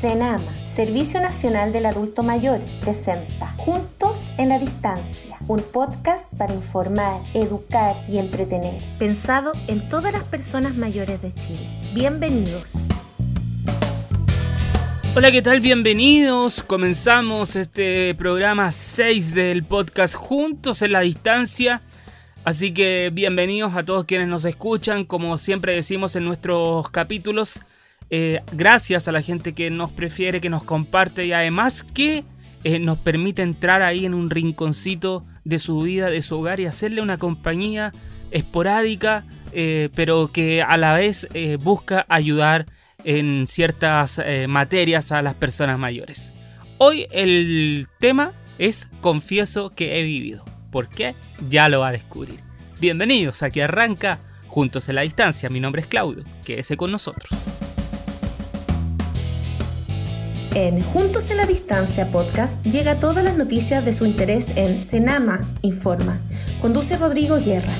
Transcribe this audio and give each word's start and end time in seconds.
CENAMA, 0.00 0.64
Servicio 0.64 1.20
Nacional 1.20 1.74
del 1.74 1.84
Adulto 1.84 2.22
Mayor, 2.22 2.60
presenta 2.80 3.54
Juntos 3.58 4.26
en 4.38 4.48
la 4.48 4.58
Distancia, 4.58 5.36
un 5.46 5.60
podcast 5.60 6.32
para 6.38 6.54
informar, 6.54 7.20
educar 7.34 7.96
y 8.08 8.16
entretener, 8.16 8.82
pensado 8.98 9.52
en 9.66 9.90
todas 9.90 10.14
las 10.14 10.24
personas 10.24 10.74
mayores 10.74 11.20
de 11.20 11.34
Chile. 11.34 11.68
Bienvenidos. 11.92 12.76
Hola, 15.14 15.30
¿qué 15.30 15.42
tal? 15.42 15.60
Bienvenidos. 15.60 16.62
Comenzamos 16.62 17.54
este 17.54 18.14
programa 18.14 18.72
6 18.72 19.34
del 19.34 19.64
podcast 19.64 20.14
Juntos 20.14 20.80
en 20.80 20.92
la 20.92 21.00
Distancia. 21.00 21.82
Así 22.42 22.72
que 22.72 23.10
bienvenidos 23.12 23.76
a 23.76 23.84
todos 23.84 24.06
quienes 24.06 24.28
nos 24.28 24.46
escuchan. 24.46 25.04
Como 25.04 25.36
siempre 25.36 25.74
decimos 25.74 26.16
en 26.16 26.24
nuestros 26.24 26.88
capítulos, 26.88 27.60
eh, 28.10 28.40
gracias 28.52 29.06
a 29.06 29.12
la 29.12 29.22
gente 29.22 29.52
que 29.52 29.70
nos 29.70 29.92
prefiere, 29.92 30.40
que 30.40 30.50
nos 30.50 30.64
comparte 30.64 31.24
y 31.24 31.32
además 31.32 31.82
que 31.82 32.24
eh, 32.64 32.78
nos 32.78 32.98
permite 32.98 33.42
entrar 33.42 33.82
ahí 33.82 34.04
en 34.04 34.14
un 34.14 34.30
rinconcito 34.30 35.24
de 35.44 35.58
su 35.58 35.80
vida, 35.80 36.10
de 36.10 36.20
su 36.22 36.38
hogar 36.38 36.60
y 36.60 36.66
hacerle 36.66 37.02
una 37.02 37.18
compañía 37.18 37.92
esporádica, 38.30 39.24
eh, 39.52 39.90
pero 39.94 40.30
que 40.32 40.62
a 40.62 40.76
la 40.76 40.92
vez 40.92 41.28
busca 41.60 42.04
ayudar 42.08 42.66
en 43.04 43.46
ciertas 43.46 44.20
materias 44.46 45.10
a 45.10 45.22
las 45.22 45.34
personas 45.34 45.78
mayores. 45.78 46.32
Hoy 46.78 47.06
el 47.10 47.86
tema 47.98 48.32
es 48.58 48.88
confieso 49.00 49.70
que 49.70 49.98
he 49.98 50.02
vivido. 50.02 50.44
¿Por 50.70 50.88
qué? 50.88 51.14
Ya 51.48 51.68
lo 51.68 51.80
va 51.80 51.88
a 51.88 51.92
descubrir. 51.92 52.40
Bienvenidos, 52.80 53.42
aquí 53.42 53.60
arranca 53.60 54.18
Juntos 54.46 54.88
en 54.88 54.96
la 54.96 55.02
Distancia. 55.02 55.48
Mi 55.48 55.60
nombre 55.60 55.82
es 55.82 55.88
Claudio, 55.88 56.24
quédese 56.44 56.76
con 56.76 56.90
nosotros. 56.90 57.30
En 60.54 60.82
Juntos 60.82 61.30
en 61.30 61.36
la 61.36 61.46
Distancia 61.46 62.10
podcast 62.10 62.60
llega 62.64 62.98
todas 62.98 63.22
las 63.22 63.36
noticias 63.36 63.84
de 63.84 63.92
su 63.92 64.04
interés 64.04 64.52
en 64.56 64.80
Senama 64.80 65.42
Informa. 65.62 66.18
Conduce 66.60 66.96
Rodrigo 66.96 67.36
Guerra. 67.36 67.72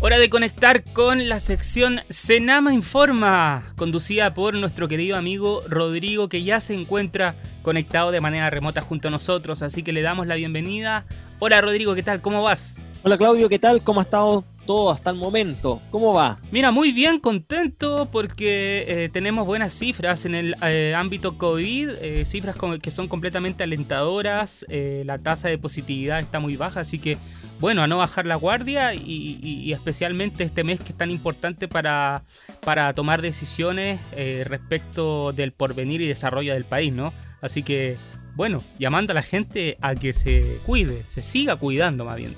Hora 0.00 0.18
de 0.18 0.30
conectar 0.30 0.84
con 0.84 1.28
la 1.28 1.38
sección 1.38 2.00
Senama 2.08 2.72
Informa, 2.72 3.74
conducida 3.76 4.32
por 4.32 4.54
nuestro 4.54 4.88
querido 4.88 5.18
amigo 5.18 5.62
Rodrigo, 5.68 6.30
que 6.30 6.42
ya 6.42 6.60
se 6.60 6.72
encuentra 6.72 7.34
conectado 7.60 8.10
de 8.10 8.22
manera 8.22 8.48
remota 8.48 8.80
junto 8.80 9.08
a 9.08 9.10
nosotros, 9.10 9.60
así 9.62 9.82
que 9.82 9.92
le 9.92 10.00
damos 10.00 10.26
la 10.26 10.36
bienvenida. 10.36 11.04
Hola 11.40 11.60
Rodrigo, 11.60 11.94
¿qué 11.94 12.02
tal? 12.02 12.22
¿Cómo 12.22 12.42
vas? 12.42 12.80
Hola 13.02 13.18
Claudio, 13.18 13.50
¿qué 13.50 13.58
tal? 13.58 13.82
¿Cómo 13.82 14.00
ha 14.00 14.04
estado 14.04 14.44
todo 14.68 14.90
hasta 14.90 15.08
el 15.08 15.16
momento. 15.16 15.80
¿Cómo 15.90 16.12
va? 16.12 16.40
Mira, 16.50 16.70
muy 16.70 16.92
bien, 16.92 17.20
contento 17.20 18.06
porque 18.12 18.84
eh, 18.86 19.08
tenemos 19.10 19.46
buenas 19.46 19.72
cifras 19.72 20.26
en 20.26 20.34
el 20.34 20.56
eh, 20.60 20.92
ámbito 20.94 21.38
COVID, 21.38 21.88
eh, 22.02 22.26
cifras 22.26 22.54
que 22.82 22.90
son 22.90 23.08
completamente 23.08 23.64
alentadoras, 23.64 24.66
la 24.68 25.16
tasa 25.20 25.48
de 25.48 25.56
positividad 25.56 26.20
está 26.20 26.38
muy 26.38 26.56
baja, 26.56 26.80
así 26.80 26.98
que 26.98 27.16
bueno, 27.60 27.82
a 27.82 27.86
no 27.86 27.96
bajar 27.96 28.26
la 28.26 28.34
guardia 28.34 28.92
y, 28.92 29.72
especialmente 29.72 30.44
este 30.44 30.64
mes 30.64 30.80
que 30.80 30.90
es 30.90 30.98
tan 30.98 31.10
importante 31.10 31.66
para, 31.66 32.24
para 32.62 32.92
tomar 32.92 33.22
decisiones 33.22 33.98
respecto 34.44 35.32
del 35.32 35.52
porvenir 35.52 36.02
y 36.02 36.06
desarrollo 36.06 36.52
del 36.52 36.64
país, 36.64 36.92
¿no? 36.92 37.14
Así 37.40 37.62
que 37.62 37.96
bueno, 38.34 38.62
llamando 38.78 39.12
a 39.12 39.14
la 39.14 39.22
gente 39.22 39.78
a 39.80 39.94
que 39.94 40.12
se 40.12 40.58
cuide, 40.64 41.02
se 41.08 41.22
siga 41.22 41.56
cuidando 41.56 42.04
más 42.04 42.16
bien. 42.16 42.36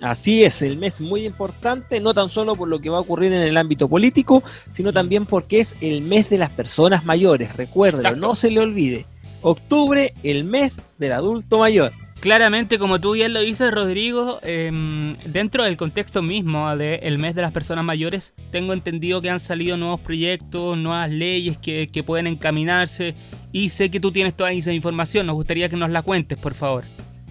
Así 0.00 0.44
es, 0.44 0.60
el 0.62 0.76
mes 0.76 1.00
muy 1.00 1.24
importante, 1.24 2.00
no 2.00 2.12
tan 2.12 2.28
solo 2.28 2.54
por 2.54 2.68
lo 2.68 2.80
que 2.80 2.90
va 2.90 2.98
a 2.98 3.00
ocurrir 3.00 3.32
en 3.32 3.42
el 3.42 3.56
ámbito 3.56 3.88
político, 3.88 4.42
sino 4.70 4.92
también 4.92 5.24
porque 5.24 5.60
es 5.60 5.76
el 5.80 6.02
mes 6.02 6.28
de 6.28 6.38
las 6.38 6.50
personas 6.50 7.04
mayores. 7.04 7.56
Recuerden, 7.56 8.20
no 8.20 8.34
se 8.34 8.50
le 8.50 8.60
olvide. 8.60 9.06
Octubre, 9.40 10.12
el 10.22 10.44
mes 10.44 10.80
del 10.98 11.12
adulto 11.12 11.58
mayor. 11.58 11.92
Claramente, 12.20 12.78
como 12.78 13.00
tú 13.00 13.12
bien 13.12 13.32
lo 13.32 13.40
dices, 13.40 13.70
Rodrigo, 13.70 14.40
em, 14.42 15.14
dentro 15.26 15.64
del 15.64 15.76
contexto 15.76 16.22
mismo 16.22 16.74
del 16.76 17.18
mes 17.18 17.34
de 17.34 17.42
las 17.42 17.52
personas 17.52 17.84
mayores, 17.84 18.34
tengo 18.50 18.72
entendido 18.72 19.20
que 19.20 19.30
han 19.30 19.38
salido 19.38 19.76
nuevos 19.76 20.00
proyectos, 20.00 20.76
nuevas 20.78 21.10
leyes 21.10 21.58
que, 21.58 21.88
que 21.88 22.02
pueden 22.02 22.26
encaminarse 22.26 23.14
y 23.52 23.68
sé 23.68 23.90
que 23.90 24.00
tú 24.00 24.12
tienes 24.12 24.34
toda 24.34 24.50
esa 24.52 24.72
información. 24.72 25.26
Nos 25.26 25.36
gustaría 25.36 25.68
que 25.68 25.76
nos 25.76 25.90
la 25.90 26.02
cuentes, 26.02 26.38
por 26.38 26.54
favor. 26.54 26.84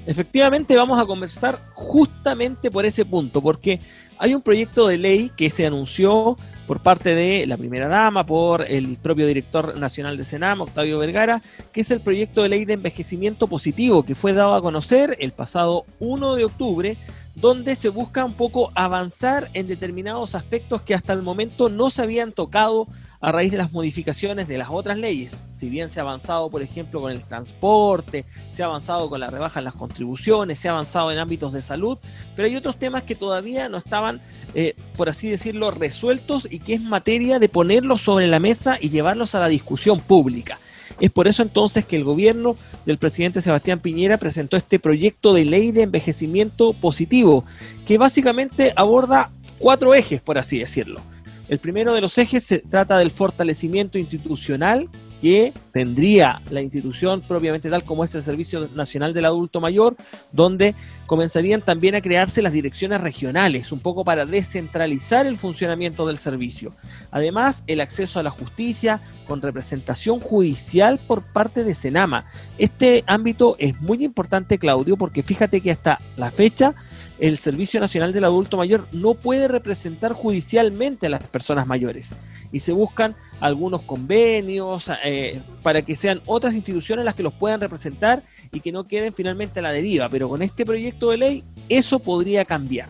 Efectivamente 0.08 0.76
vamos 0.76 1.00
a 1.00 1.06
conversar 1.06 1.60
justamente 1.74 2.70
por 2.70 2.86
ese 2.86 3.06
punto, 3.06 3.42
porque 3.42 3.80
hay 4.20 4.36
un 4.36 4.42
proyecto 4.42 4.88
de 4.88 5.00
ley 5.00 5.32
que 5.36 5.50
se 5.50 5.66
anunció 5.66 6.38
por 6.68 6.80
parte 6.82 7.16
de 7.16 7.48
la 7.48 7.58
primera 7.58 7.88
dama, 7.88 8.26
por 8.26 8.70
el 8.70 8.98
propio 8.98 9.26
director 9.26 9.78
nacional 9.80 10.16
de 10.16 10.24
Senam, 10.24 10.62
Octavio 10.62 11.00
Vergara, 11.00 11.42
que 11.72 11.82
es 11.82 11.90
el 11.90 12.02
proyecto 12.02 12.44
de 12.44 12.50
ley 12.50 12.66
de 12.66 12.74
envejecimiento 12.74 13.48
positivo 13.48 14.04
que 14.04 14.16
fue 14.16 14.34
dado 14.34 14.54
a 14.54 14.62
conocer 14.62 15.18
el 15.20 15.32
pasado 15.32 15.86
1 16.00 16.36
de 16.36 16.46
octubre, 16.46 16.98
donde 17.34 17.76
se 17.76 17.90
busca 17.90 18.24
un 18.26 18.34
poco 18.34 18.72
avanzar 18.76 19.50
en 19.54 19.68
determinados 19.68 20.36
aspectos 20.36 20.84
que 20.84 20.94
hasta 20.94 21.14
el 21.14 21.24
momento 21.24 21.70
no 21.70 21.90
se 21.90 22.04
habían 22.04 22.32
tocado 22.32 22.88
a 23.26 23.32
raíz 23.32 23.52
de 23.52 23.58
las 23.58 23.72
modificaciones 23.72 24.48
de 24.48 24.60
las 24.60 24.68
otras 24.70 25.00
leyes. 25.00 25.44
Si 25.56 25.68
bien 25.68 25.90
se 25.90 26.00
ha 26.00 26.04
avanzado, 26.04 26.48
por 26.52 26.62
ejemplo, 26.62 27.02
con 27.02 27.12
el 27.12 27.24
transporte, 27.24 28.24
se 28.52 28.62
ha 28.62 28.68
avanzado 28.68 29.10
con 29.10 29.20
la 29.20 29.32
rebaja 29.32 29.60
en 29.60 29.66
las 29.66 29.74
contribuciones, 29.74 30.60
se 30.60 30.68
ha 30.68 30.74
avanzado 30.74 31.12
en 31.12 31.18
ámbitos 31.18 31.52
de 31.52 31.64
salud, 31.64 31.98
pero 32.36 32.48
hay 32.48 32.56
otros 32.56 32.78
temas 32.78 33.02
que 33.02 33.16
todavía 33.16 33.68
no 33.68 33.78
estaban, 33.78 34.22
eh, 34.54 34.76
por 34.96 35.10
así 35.10 35.28
decirlo, 35.28 35.72
resueltos 35.72 36.48
y 36.52 36.60
que 36.60 36.76
es 36.76 36.82
materia 36.82 37.40
de 37.40 37.50
ponerlos 37.50 38.02
sobre 38.02 38.28
la 38.28 38.40
mesa 38.40 38.78
y 38.80 38.92
llevarlos 38.92 39.34
a 39.34 39.40
la 39.40 39.48
discusión 39.48 40.00
pública. 40.02 40.60
Es 41.00 41.10
por 41.10 41.28
eso 41.28 41.42
entonces 41.42 41.84
que 41.84 41.96
el 41.96 42.04
gobierno 42.04 42.58
del 42.86 43.00
presidente 43.00 43.42
Sebastián 43.42 43.80
Piñera 43.80 44.20
presentó 44.20 44.56
este 44.56 44.78
proyecto 44.78 45.34
de 45.34 45.46
ley 45.46 45.72
de 45.72 45.82
envejecimiento 45.82 46.74
positivo, 46.74 47.44
que 47.88 47.98
básicamente 47.98 48.72
aborda 48.76 49.32
cuatro 49.58 49.96
ejes, 49.96 50.22
por 50.22 50.38
así 50.38 50.60
decirlo. 50.60 51.02
El 51.48 51.60
primero 51.60 51.94
de 51.94 52.02
los 52.02 52.18
ejes 52.18 52.44
se 52.44 52.60
trata 52.60 52.98
del 52.98 53.12
fortalecimiento 53.12 53.98
institucional 53.98 54.90
que 55.22 55.54
tendría 55.72 56.42
la 56.50 56.62
institución 56.62 57.22
propiamente 57.22 57.70
tal 57.70 57.84
como 57.84 58.04
es 58.04 58.14
el 58.16 58.22
Servicio 58.22 58.70
Nacional 58.76 59.14
del 59.14 59.26
Adulto 59.26 59.62
Mayor, 59.62 59.96
donde 60.32 60.76
comenzarían 61.08 61.62
también 61.62 61.96
a 61.96 62.02
crearse 62.02 62.42
las 62.42 62.54
direcciones 62.54 63.02
regionales, 63.02 63.72
un 63.72 63.80
poco 63.80 64.04
para 64.04 64.26
descentralizar 64.26 65.26
el 65.26 65.38
funcionamiento 65.38 66.06
del 66.06 66.18
servicio. 66.18 66.76
Además, 67.12 67.64
el 67.68 67.82
acceso 67.82 68.20
a 68.20 68.24
la 68.24 68.30
justicia 68.30 69.02
con 69.28 69.42
representación 69.42 70.20
judicial 70.20 71.00
por 71.00 71.24
parte 71.24 71.64
de 71.64 71.76
Senama. 71.76 72.26
Este 72.58 73.04
ámbito 73.08 73.56
es 73.58 73.80
muy 73.82 74.04
importante, 74.04 74.60
Claudio, 74.60 74.98
porque 74.98 75.24
fíjate 75.24 75.62
que 75.62 75.72
hasta 75.72 76.02
la 76.18 76.30
fecha 76.30 76.76
el 77.20 77.38
Servicio 77.38 77.80
Nacional 77.80 78.12
del 78.14 78.26
Adulto 78.26 78.58
Mayor 78.58 78.88
no 78.92 79.14
puede 79.14 79.48
representar 79.48 80.14
judicialmente 80.14 81.08
a 81.08 81.10
las 81.10 81.24
personas 81.24 81.66
mayores. 81.66 82.16
Y 82.52 82.60
se 82.60 82.72
buscan 82.72 83.16
algunos 83.40 83.82
convenios 83.82 84.92
eh, 85.04 85.42
para 85.64 85.82
que 85.82 85.96
sean 85.96 86.22
otras 86.26 86.54
instituciones 86.54 87.06
las 87.06 87.16
que 87.16 87.24
los 87.24 87.34
puedan 87.34 87.62
representar 87.62 88.24
y 88.52 88.60
que 88.60 88.72
no 88.72 88.88
queden 88.88 89.14
finalmente 89.14 89.60
a 89.60 89.64
la 89.64 89.72
deriva, 89.72 90.10
pero 90.10 90.30
con 90.30 90.42
este 90.42 90.66
proyecto 90.66 91.12
de 91.12 91.18
ley 91.18 91.44
eso 91.70 92.00
podría 92.00 92.46
cambiar. 92.46 92.90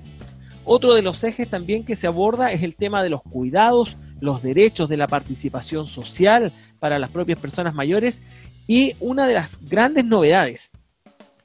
Otro 0.64 0.96
de 0.96 1.04
los 1.04 1.24
ejes 1.24 1.48
también 1.48 1.86
que 1.86 1.96
se 1.96 2.08
aborda 2.08 2.52
es 2.52 2.64
el 2.64 2.76
tema 2.76 3.04
de 3.04 3.12
los 3.12 3.22
cuidados, 3.22 3.98
los 4.20 4.42
derechos 4.42 4.90
de 4.90 4.98
la 4.98 5.08
participación 5.08 5.86
social 5.86 6.52
para 6.80 6.98
las 6.98 7.12
propias 7.12 7.40
personas 7.40 7.76
mayores. 7.76 8.24
Y 8.66 8.96
una 9.00 9.28
de 9.28 9.36
las 9.36 9.60
grandes 9.62 10.06
novedades 10.06 10.72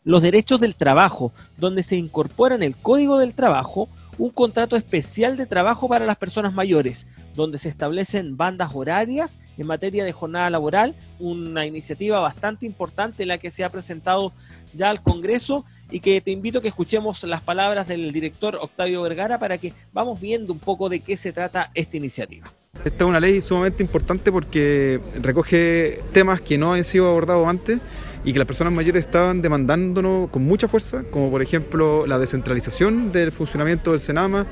los 0.05 0.23
derechos 0.23 0.61
del 0.61 0.77
trabajo, 0.77 1.33
donde 1.57 1.83
se 1.83 1.97
incorpora 1.97 2.55
en 2.55 2.63
el 2.63 2.77
Código 2.77 3.19
del 3.19 3.35
Trabajo 3.35 3.89
un 4.19 4.31
contrato 4.31 4.77
especial 4.77 5.39
de 5.39 5.47
trabajo 5.47 5.89
para 5.89 6.05
las 6.05 6.17
personas 6.17 6.53
mayores, 6.53 7.07
donde 7.35 7.59
se 7.59 7.71
establecen 7.71 8.37
bandas 8.37 8.73
horarias 8.75 9.41
en 9.57 9.67
materia 9.67 10.05
de 10.05 10.13
jornada 10.13 10.51
laboral, 10.51 10.95
una 11.19 11.65
iniciativa 11.65 12.21
bastante 12.21 12.67
importante 12.67 13.25
la 13.25 13.39
que 13.39 13.51
se 13.51 13.65
ha 13.65 13.71
presentado 13.71 14.35
ya 14.75 14.91
al 14.91 15.03
Congreso 15.03 15.65
y 15.91 16.01
que 16.01 16.21
te 16.21 16.33
invito 16.33 16.59
a 16.59 16.63
que 16.63 16.69
escuchemos 16.69 17.25
las 17.25 17.41
palabras 17.41 17.89
del 17.89 18.13
director 18.13 18.57
Octavio 18.61 19.01
Vergara 19.01 19.39
para 19.39 19.57
que 19.57 19.73
vamos 19.91 20.21
viendo 20.21 20.53
un 20.53 20.59
poco 20.59 20.91
de 20.91 21.01
qué 21.01 21.17
se 21.17 21.33
trata 21.33 21.71
esta 21.75 21.97
iniciativa. 21.97 22.53
Esta 22.85 23.05
es 23.05 23.09
una 23.09 23.21
ley 23.21 23.41
sumamente 23.41 23.83
importante 23.83 24.31
porque 24.31 25.01
recoge 25.15 26.03
temas 26.13 26.43
que 26.43 26.59
no 26.59 26.75
han 26.75 26.85
sido 26.85 27.09
abordados 27.09 27.49
antes 27.49 27.81
y 28.25 28.33
que 28.33 28.39
las 28.39 28.47
personas 28.47 28.73
mayores 28.73 29.05
estaban 29.05 29.41
demandándonos 29.43 30.31
con 30.31 30.43
mucha 30.43 30.69
fuerza, 30.69 31.05
como 31.11 31.31
por 31.31 31.43
ejemplo 31.43 32.07
la 32.07 32.19
descentralización 32.19 33.13
del 33.13 33.33
funcionamiento 33.33 33.93
del 33.93 34.01
Senama, 34.01 34.47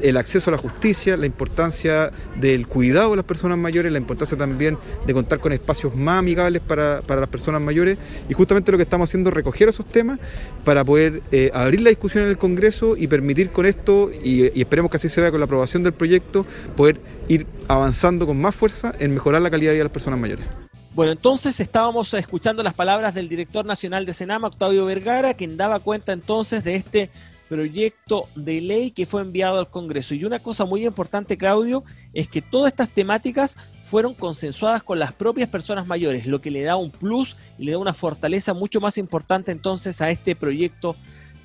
el 0.00 0.16
acceso 0.16 0.50
a 0.50 0.52
la 0.52 0.58
justicia, 0.58 1.16
la 1.16 1.26
importancia 1.26 2.10
del 2.40 2.66
cuidado 2.66 3.10
de 3.10 3.16
las 3.16 3.24
personas 3.24 3.58
mayores, 3.58 3.92
la 3.92 3.98
importancia 3.98 4.36
también 4.36 4.76
de 5.06 5.14
contar 5.14 5.38
con 5.38 5.52
espacios 5.52 5.94
más 5.94 6.18
amigables 6.18 6.62
para, 6.62 7.02
las 7.02 7.28
personas 7.28 7.60
mayores 7.60 7.98
y 8.28 8.32
justamente 8.32 8.72
lo 8.72 8.78
que 8.78 8.84
estamos 8.84 9.08
haciendo 9.08 9.30
es 9.30 9.34
recoger 9.34 9.68
esos 9.68 9.86
temas 9.86 10.18
para 10.64 10.84
poder 10.84 11.22
eh, 11.30 11.50
abrir 11.54 11.80
la 11.82 11.90
discusión 11.90 12.24
en 12.24 12.30
el 12.30 12.38
Congreso 12.38 12.96
y 12.96 13.06
permitir 13.06 13.50
con 13.50 13.66
esto, 13.66 14.10
y, 14.10 14.58
y 14.58 14.60
esperemos 14.60 14.90
que 14.90 14.96
así 14.96 15.08
se 15.08 15.20
vea 15.20 15.30
con 15.30 15.40
la 15.40 15.44
aprobación 15.44 15.82
del 15.82 15.92
proyecto, 15.92 16.44
poder 16.76 17.00
ir 17.28 17.46
avanzando 17.68 18.26
con 18.26 18.40
más 18.40 18.54
fuerza 18.54 18.92
en 18.98 19.14
mejorar 19.14 19.42
la 19.42 19.50
calidad 19.50 19.70
de 19.70 19.74
vida 19.74 19.80
de 19.80 19.84
las 19.84 19.92
personas 19.92 20.18
mayores. 20.18 20.46
Bueno, 20.94 21.12
entonces 21.12 21.58
estábamos 21.58 22.12
escuchando 22.12 22.62
las 22.62 22.74
palabras 22.74 23.14
del 23.14 23.30
director 23.30 23.64
nacional 23.64 24.04
de 24.04 24.12
Senama, 24.12 24.48
Octavio 24.48 24.84
Vergara, 24.84 25.32
quien 25.32 25.56
daba 25.56 25.80
cuenta 25.80 26.12
entonces 26.12 26.64
de 26.64 26.74
este 26.74 27.10
proyecto 27.48 28.28
de 28.34 28.60
ley 28.60 28.90
que 28.90 29.06
fue 29.06 29.22
enviado 29.22 29.58
al 29.58 29.70
Congreso. 29.70 30.14
Y 30.14 30.26
una 30.26 30.40
cosa 30.40 30.66
muy 30.66 30.84
importante, 30.84 31.38
Claudio, 31.38 31.82
es 32.12 32.28
que 32.28 32.42
todas 32.42 32.72
estas 32.72 32.90
temáticas 32.90 33.56
fueron 33.80 34.12
consensuadas 34.12 34.82
con 34.82 34.98
las 34.98 35.14
propias 35.14 35.48
personas 35.48 35.86
mayores, 35.86 36.26
lo 36.26 36.42
que 36.42 36.50
le 36.50 36.62
da 36.62 36.76
un 36.76 36.90
plus 36.90 37.38
y 37.58 37.64
le 37.64 37.72
da 37.72 37.78
una 37.78 37.94
fortaleza 37.94 38.52
mucho 38.52 38.78
más 38.78 38.98
importante 38.98 39.50
entonces 39.50 40.02
a 40.02 40.10
este 40.10 40.36
proyecto 40.36 40.94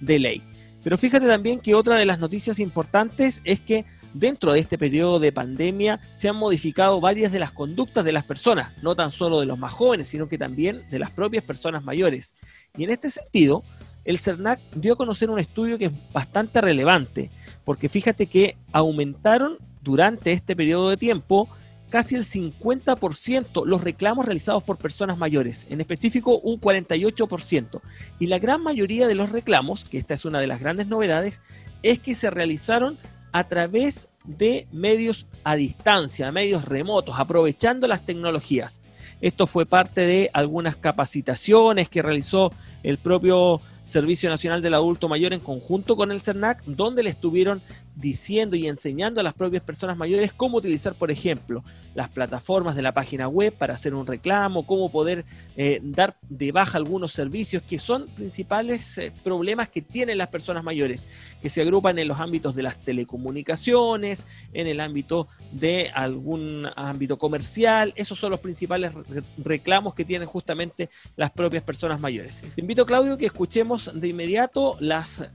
de 0.02 0.20
ley. 0.20 0.44
Pero 0.84 0.98
fíjate 0.98 1.26
también 1.26 1.60
que 1.62 1.74
otra 1.74 1.98
de 1.98 2.06
las 2.06 2.20
noticias 2.20 2.60
importantes 2.60 3.42
es 3.46 3.62
que 3.62 3.86
dentro 4.20 4.54
de 4.54 4.60
este 4.60 4.78
periodo 4.78 5.20
de 5.20 5.32
pandemia 5.32 6.00
se 6.18 6.30
han 6.30 6.36
modificado 6.36 7.00
varias 7.02 7.32
de 7.32 7.40
las 7.40 7.52
conductas 7.52 8.04
de 8.04 8.12
las 8.12 8.24
personas, 8.24 8.72
no 8.82 8.96
tan 8.96 9.12
solo 9.12 9.40
de 9.40 9.46
los 9.46 9.58
más 9.58 9.72
jóvenes, 9.72 10.08
sino 10.08 10.28
que 10.28 10.38
también 10.38 10.84
de 10.90 11.00
las 11.00 11.12
propias 11.12 11.44
personas 11.44 11.84
mayores. 11.84 12.34
Y 12.78 12.84
en 12.84 12.90
este 12.90 13.10
sentido, 13.10 13.64
el 14.06 14.18
CERNAC 14.18 14.60
dio 14.76 14.94
a 14.94 14.98
conocer 14.98 15.30
un 15.30 15.40
estudio 15.40 15.78
que 15.78 15.86
es 15.86 15.92
bastante 16.14 16.62
relevante, 16.62 17.30
porque 17.66 17.90
fíjate 17.90 18.28
que 18.28 18.58
aumentaron 18.72 19.58
durante 19.82 20.32
este 20.32 20.56
periodo 20.56 20.90
de 20.90 20.98
tiempo 20.98 21.50
casi 21.90 22.16
el 22.16 22.24
50% 22.24 23.66
los 23.66 23.84
reclamos 23.84 24.26
realizados 24.26 24.64
por 24.64 24.78
personas 24.78 25.18
mayores, 25.18 25.68
en 25.70 25.82
específico 25.82 26.40
un 26.40 26.60
48%. 26.60 27.82
Y 28.20 28.28
la 28.28 28.40
gran 28.40 28.62
mayoría 28.62 29.08
de 29.08 29.16
los 29.16 29.32
reclamos, 29.32 29.86
que 29.86 29.98
esta 29.98 30.14
es 30.14 30.26
una 30.26 30.40
de 30.40 30.48
las 30.48 30.60
grandes 30.60 30.88
novedades, 30.88 31.42
es 31.84 32.00
que 32.00 32.16
se 32.16 32.30
realizaron 32.30 32.98
a 33.32 33.48
través 33.48 34.10
de 34.26 34.68
medios 34.72 35.28
a 35.44 35.56
distancia, 35.56 36.32
medios 36.32 36.66
remotos, 36.66 37.20
aprovechando 37.20 37.88
las 37.88 38.06
tecnologías. 38.06 38.82
Esto 39.22 39.48
fue 39.48 39.66
parte 39.66 40.02
de 40.02 40.30
algunas 40.34 40.76
capacitaciones 40.76 41.90
que 41.90 42.02
realizó 42.02 42.52
el 42.84 42.98
propio 42.98 43.62
Servicio 43.82 44.30
Nacional 44.30 44.62
del 44.62 44.74
Adulto 44.74 45.08
Mayor 45.08 45.34
en 45.34 45.40
conjunto 45.40 45.96
con 45.96 46.12
el 46.12 46.22
CERNAC, 46.22 46.64
donde 46.66 47.04
le 47.04 47.10
estuvieron 47.10 47.62
diciendo 47.98 48.56
y 48.56 48.68
enseñando 48.68 49.20
a 49.20 49.24
las 49.24 49.34
propias 49.34 49.64
personas 49.64 49.98
mayores 49.98 50.32
cómo 50.32 50.58
utilizar, 50.58 50.94
por 50.94 51.10
ejemplo, 51.10 51.64
las 51.96 52.10
plataformas 52.10 52.76
de 52.76 52.84
la 52.84 52.94
página 52.94 53.28
web 53.28 53.54
para 53.54 53.74
hacer 53.74 53.96
un 53.96 54.06
reclamo, 54.06 54.68
cómo 54.68 54.92
poder 54.92 55.26
eh, 55.56 55.80
dar 55.82 56.16
de 56.30 56.52
baja 56.52 56.78
algunos 56.78 57.12
servicios 57.12 57.64
que 57.64 57.80
son 57.80 58.08
principales 58.10 59.00
eh, 59.00 59.12
problemas 59.24 59.70
que 59.70 59.82
tienen 59.82 60.20
las 60.20 60.28
personas 60.28 60.64
mayores, 60.64 61.08
que 61.42 61.50
se 61.50 61.62
agrupan 61.62 61.98
en 61.98 62.08
los 62.08 62.20
ámbitos 62.20 62.56
de 62.56 62.64
las 62.64 62.78
telecomunicaciones, 62.78 64.28
en 64.54 64.68
el 64.68 64.80
ámbito 64.80 65.28
de 65.52 65.90
algún 65.94 66.68
ámbito 66.76 67.18
comercial, 67.18 67.94
esos 67.96 68.20
son 68.20 68.30
los 68.30 68.42
principales 68.42 68.94
reclamos 69.38 69.96
que 69.96 70.06
tienen 70.06 70.28
justamente 70.28 70.90
las 71.16 71.32
propias 71.32 71.64
personas 71.64 72.00
mayores. 72.00 72.44
Te 72.54 72.62
invito, 72.62 72.86
Claudio, 72.86 73.18
que 73.18 73.26
escuchemos 73.26 73.92
de 74.00 74.08
inmediato 74.08 74.78
las 74.80 75.28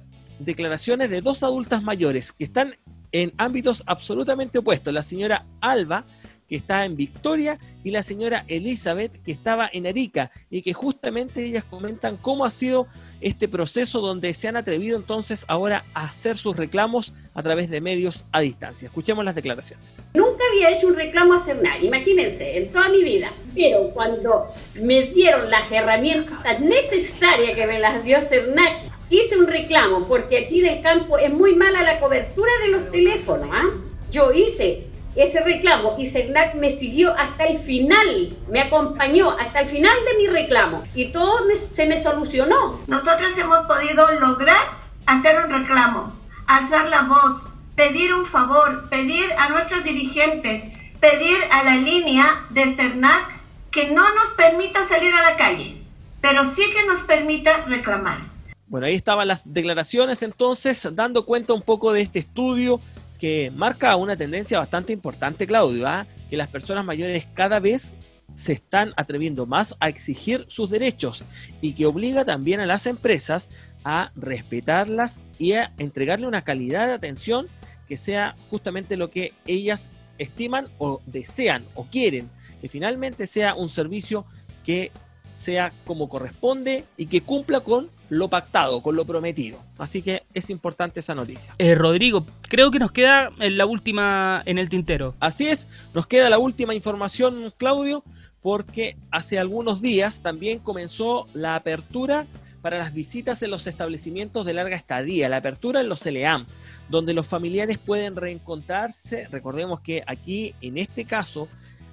declaraciones 0.44 1.10
de 1.10 1.20
dos 1.20 1.42
adultas 1.42 1.82
mayores 1.82 2.32
que 2.32 2.44
están 2.44 2.76
en 3.12 3.32
ámbitos 3.36 3.82
absolutamente 3.86 4.58
opuestos. 4.58 4.92
La 4.92 5.04
señora 5.04 5.44
Alba, 5.60 6.04
que 6.48 6.56
está 6.56 6.84
en 6.84 6.96
Victoria, 6.96 7.58
y 7.84 7.90
la 7.90 8.02
señora 8.02 8.44
Elizabeth, 8.46 9.22
que 9.22 9.32
estaba 9.32 9.68
en 9.72 9.86
Arica, 9.86 10.30
y 10.50 10.62
que 10.62 10.72
justamente 10.72 11.44
ellas 11.44 11.64
comentan 11.64 12.16
cómo 12.16 12.44
ha 12.44 12.50
sido 12.50 12.86
este 13.20 13.48
proceso 13.48 14.00
donde 14.00 14.34
se 14.34 14.48
han 14.48 14.56
atrevido 14.56 14.96
entonces 14.96 15.44
ahora 15.48 15.84
a 15.94 16.04
hacer 16.04 16.36
sus 16.36 16.56
reclamos 16.56 17.14
a 17.34 17.42
través 17.42 17.70
de 17.70 17.80
medios 17.80 18.24
a 18.32 18.40
distancia. 18.40 18.86
Escuchemos 18.86 19.24
las 19.24 19.34
declaraciones. 19.34 20.02
Nunca 20.14 20.44
había 20.52 20.76
hecho 20.76 20.88
un 20.88 20.94
reclamo 20.94 21.34
a 21.34 21.40
CERNAC, 21.44 21.82
imagínense, 21.82 22.58
en 22.58 22.70
toda 22.70 22.88
mi 22.90 23.02
vida. 23.02 23.32
Pero 23.54 23.90
cuando 23.94 24.52
me 24.74 25.10
dieron 25.12 25.50
las 25.50 25.70
herramientas 25.70 26.60
necesarias 26.60 27.54
que 27.54 27.66
me 27.66 27.78
las 27.78 28.04
dio 28.04 28.20
CERNAC, 28.20 28.91
hice 29.12 29.36
un 29.36 29.46
reclamo 29.46 30.06
porque 30.06 30.38
aquí 30.38 30.60
en 30.60 30.66
el 30.66 30.82
campo 30.82 31.18
es 31.18 31.30
muy 31.30 31.54
mala 31.54 31.82
la 31.82 32.00
cobertura 32.00 32.50
de 32.64 32.70
los 32.70 32.90
teléfonos. 32.90 33.48
¿ah? 33.52 33.70
Yo 34.10 34.32
hice 34.32 34.86
ese 35.14 35.40
reclamo 35.40 35.96
y 35.98 36.06
CERNAC 36.06 36.54
me 36.54 36.78
siguió 36.78 37.12
hasta 37.12 37.44
el 37.44 37.58
final, 37.58 38.34
me 38.48 38.60
acompañó 38.60 39.30
hasta 39.32 39.60
el 39.60 39.66
final 39.68 39.94
de 40.10 40.18
mi 40.18 40.26
reclamo 40.28 40.82
y 40.94 41.06
todo 41.06 41.40
se 41.72 41.86
me 41.86 42.02
solucionó. 42.02 42.80
Nosotros 42.86 43.36
hemos 43.36 43.60
podido 43.66 44.10
lograr 44.20 44.80
hacer 45.04 45.44
un 45.44 45.50
reclamo, 45.50 46.12
alzar 46.46 46.88
la 46.88 47.02
voz, 47.02 47.42
pedir 47.76 48.14
un 48.14 48.24
favor, 48.24 48.88
pedir 48.88 49.30
a 49.38 49.50
nuestros 49.50 49.84
dirigentes, 49.84 50.64
pedir 51.00 51.36
a 51.50 51.62
la 51.64 51.76
línea 51.76 52.46
de 52.50 52.74
CERNAC 52.74 53.42
que 53.70 53.90
no 53.90 54.02
nos 54.14 54.28
permita 54.36 54.82
salir 54.86 55.14
a 55.14 55.30
la 55.30 55.36
calle, 55.36 55.76
pero 56.22 56.44
sí 56.54 56.62
que 56.72 56.86
nos 56.86 57.00
permita 57.00 57.64
reclamar. 57.66 58.31
Bueno, 58.72 58.86
ahí 58.86 58.94
estaban 58.94 59.28
las 59.28 59.52
declaraciones 59.52 60.22
entonces, 60.22 60.88
dando 60.94 61.26
cuenta 61.26 61.52
un 61.52 61.60
poco 61.60 61.92
de 61.92 62.00
este 62.00 62.20
estudio 62.20 62.80
que 63.20 63.52
marca 63.54 63.94
una 63.96 64.16
tendencia 64.16 64.58
bastante 64.58 64.94
importante, 64.94 65.46
Claudio, 65.46 65.86
¿ah? 65.86 66.06
que 66.30 66.38
las 66.38 66.48
personas 66.48 66.82
mayores 66.82 67.28
cada 67.34 67.60
vez 67.60 67.96
se 68.34 68.54
están 68.54 68.94
atreviendo 68.96 69.44
más 69.44 69.76
a 69.78 69.90
exigir 69.90 70.46
sus 70.48 70.70
derechos 70.70 71.22
y 71.60 71.74
que 71.74 71.84
obliga 71.84 72.24
también 72.24 72.60
a 72.60 72.66
las 72.66 72.86
empresas 72.86 73.50
a 73.84 74.10
respetarlas 74.16 75.20
y 75.38 75.52
a 75.52 75.74
entregarle 75.76 76.26
una 76.26 76.40
calidad 76.40 76.86
de 76.86 76.94
atención 76.94 77.48
que 77.86 77.98
sea 77.98 78.36
justamente 78.48 78.96
lo 78.96 79.10
que 79.10 79.34
ellas 79.46 79.90
estiman 80.16 80.68
o 80.78 81.02
desean 81.04 81.66
o 81.74 81.84
quieren, 81.90 82.30
que 82.62 82.70
finalmente 82.70 83.26
sea 83.26 83.54
un 83.54 83.68
servicio 83.68 84.24
que 84.64 84.92
sea 85.34 85.72
como 85.84 86.08
corresponde 86.08 86.84
y 86.96 87.06
que 87.06 87.20
cumpla 87.20 87.60
con 87.60 87.88
lo 88.08 88.28
pactado, 88.28 88.82
con 88.82 88.94
lo 88.94 89.04
prometido. 89.04 89.62
Así 89.78 90.02
que 90.02 90.22
es 90.34 90.50
importante 90.50 91.00
esa 91.00 91.14
noticia. 91.14 91.54
Eh, 91.58 91.74
Rodrigo, 91.74 92.26
creo 92.48 92.70
que 92.70 92.78
nos 92.78 92.92
queda 92.92 93.30
en 93.40 93.56
la 93.56 93.66
última 93.66 94.42
en 94.44 94.58
el 94.58 94.68
tintero. 94.68 95.14
Así 95.18 95.48
es, 95.48 95.66
nos 95.94 96.06
queda 96.06 96.28
la 96.28 96.38
última 96.38 96.74
información, 96.74 97.52
Claudio, 97.56 98.04
porque 98.42 98.96
hace 99.10 99.38
algunos 99.38 99.80
días 99.80 100.20
también 100.20 100.58
comenzó 100.58 101.28
la 101.32 101.54
apertura 101.56 102.26
para 102.60 102.78
las 102.78 102.94
visitas 102.94 103.42
en 103.42 103.50
los 103.50 103.66
establecimientos 103.66 104.46
de 104.46 104.54
larga 104.54 104.76
estadía, 104.76 105.28
la 105.28 105.38
apertura 105.38 105.80
en 105.80 105.88
los 105.88 106.06
LEAM, 106.06 106.46
donde 106.88 107.12
los 107.14 107.26
familiares 107.26 107.78
pueden 107.78 108.14
reencontrarse. 108.14 109.26
Recordemos 109.30 109.80
que 109.80 110.04
aquí, 110.06 110.54
en 110.60 110.78
este 110.78 111.04
caso, 111.04 111.48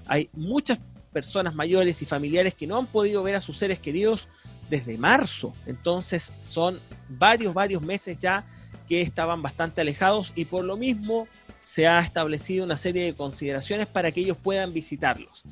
hay 0.05 0.29
muchas 0.33 0.79
personas 1.11 1.55
mayores 1.55 2.01
y 2.01 2.05
familiares 2.05 2.53
que 2.53 2.67
no 2.67 2.77
han 2.77 2.87
podido 2.87 3.23
ver 3.23 3.35
a 3.35 3.41
sus 3.41 3.57
seres 3.57 3.79
queridos 3.79 4.27
desde 4.69 4.97
marzo. 4.97 5.53
Entonces 5.65 6.33
son 6.39 6.79
varios, 7.07 7.53
varios 7.53 7.81
meses 7.81 8.17
ya 8.17 8.45
que 8.87 9.01
estaban 9.01 9.41
bastante 9.41 9.81
alejados 9.81 10.33
y 10.35 10.45
por 10.45 10.65
lo 10.65 10.77
mismo 10.77 11.27
se 11.61 11.87
ha 11.87 11.99
establecido 11.99 12.65
una 12.65 12.77
serie 12.77 13.03
de 13.03 13.13
consideraciones 13.13 13.87
para 13.87 14.11
que 14.11 14.21
ellos 14.21 14.37
puedan 14.37 14.73
visitarlos. 14.73 15.43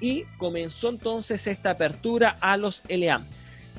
Y 0.00 0.24
comenzó 0.38 0.88
entonces 0.88 1.46
esta 1.46 1.70
apertura 1.70 2.36
a 2.40 2.56
los 2.56 2.82
LEAM, 2.88 3.26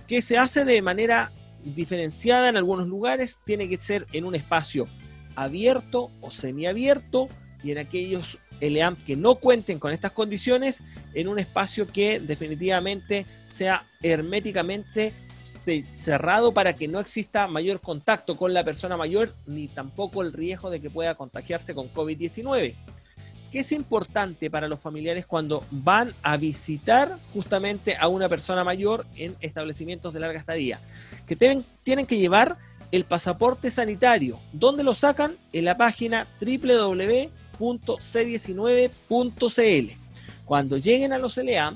que 0.08 0.22
se 0.22 0.38
hace 0.38 0.64
de 0.64 0.82
manera 0.82 1.32
diferenciada 1.64 2.50
en 2.50 2.58
algunos 2.58 2.88
lugares, 2.88 3.40
tiene 3.46 3.68
que 3.70 3.80
ser 3.80 4.08
en 4.14 4.26
un 4.26 4.36
espacio 4.36 4.88
abierto 5.36 6.12
o 6.22 6.32
semiabierto 6.32 7.30
y 7.64 7.72
en 7.72 7.78
aquellos 7.78 8.40
LEAM 8.62 8.96
que 8.96 9.16
no 9.16 9.36
cuenten 9.36 9.80
con 9.80 9.92
estas 9.92 10.12
condiciones 10.12 10.84
en 11.14 11.28
un 11.28 11.40
espacio 11.40 11.88
que 11.88 12.20
definitivamente 12.20 13.26
sea 13.46 13.86
herméticamente 14.02 15.14
cerrado 15.96 16.54
para 16.54 16.74
que 16.74 16.88
no 16.88 17.00
exista 17.00 17.48
mayor 17.48 17.80
contacto 17.80 18.36
con 18.36 18.54
la 18.54 18.64
persona 18.64 18.98
mayor 18.98 19.34
ni 19.46 19.68
tampoco 19.68 20.22
el 20.22 20.34
riesgo 20.34 20.70
de 20.70 20.82
que 20.82 20.90
pueda 20.90 21.16
contagiarse 21.16 21.74
con 21.74 21.92
COVID-19. 21.94 22.76
¿Qué 23.52 23.60
es 23.60 23.72
importante 23.72 24.50
para 24.50 24.68
los 24.68 24.82
familiares 24.82 25.28
cuando 25.28 25.64
van 25.70 26.14
a 26.24 26.38
visitar 26.38 27.18
justamente 27.34 27.96
a 27.98 28.08
una 28.08 28.28
persona 28.28 28.64
mayor 28.64 29.06
en 29.16 29.36
establecimientos 29.42 30.12
de 30.14 30.20
larga 30.20 30.40
estadía? 30.40 30.80
Que 31.28 31.36
tienen, 31.36 31.64
tienen 31.84 32.08
que 32.08 32.18
llevar 32.18 32.58
el 32.92 33.06
pasaporte 33.06 33.70
sanitario. 33.70 34.40
¿Dónde 34.54 34.84
lo 34.84 34.96
sacan? 34.96 35.36
En 35.52 35.66
la 35.66 35.78
página 35.78 36.28
www.c19.cl. 37.60 39.98
Cuando 40.46 40.78
lleguen 40.78 41.14
a 41.14 41.18
los 41.18 41.38
LA, 41.38 41.76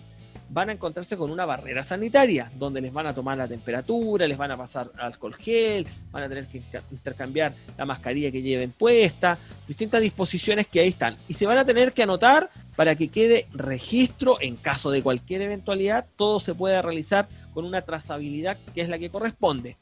van 0.49 0.69
a 0.69 0.73
encontrarse 0.73 1.17
con 1.17 1.31
una 1.31 1.45
barrera 1.45 1.83
sanitaria, 1.83 2.51
donde 2.57 2.81
les 2.81 2.93
van 2.93 3.07
a 3.07 3.13
tomar 3.13 3.37
la 3.37 3.47
temperatura, 3.47 4.27
les 4.27 4.37
van 4.37 4.51
a 4.51 4.57
pasar 4.57 4.91
alcohol 4.97 5.35
gel, 5.35 5.85
van 6.11 6.23
a 6.23 6.29
tener 6.29 6.47
que 6.47 6.63
intercambiar 6.91 7.53
la 7.77 7.85
mascarilla 7.85 8.31
que 8.31 8.41
lleven 8.41 8.71
puesta, 8.71 9.37
distintas 9.67 10.01
disposiciones 10.01 10.67
que 10.67 10.79
ahí 10.79 10.89
están. 10.89 11.15
Y 11.27 11.33
se 11.33 11.45
van 11.45 11.57
a 11.57 11.65
tener 11.65 11.93
que 11.93 12.03
anotar 12.03 12.49
para 12.75 12.95
que 12.95 13.09
quede 13.09 13.47
registro 13.53 14.37
en 14.39 14.55
caso 14.55 14.91
de 14.91 15.01
cualquier 15.01 15.41
eventualidad, 15.41 16.05
todo 16.15 16.39
se 16.39 16.55
pueda 16.55 16.81
realizar 16.81 17.27
con 17.53 17.65
una 17.65 17.81
trazabilidad 17.81 18.57
que 18.73 18.81
es 18.81 18.89
la 18.89 18.99
que 18.99 19.09
corresponde. 19.09 19.77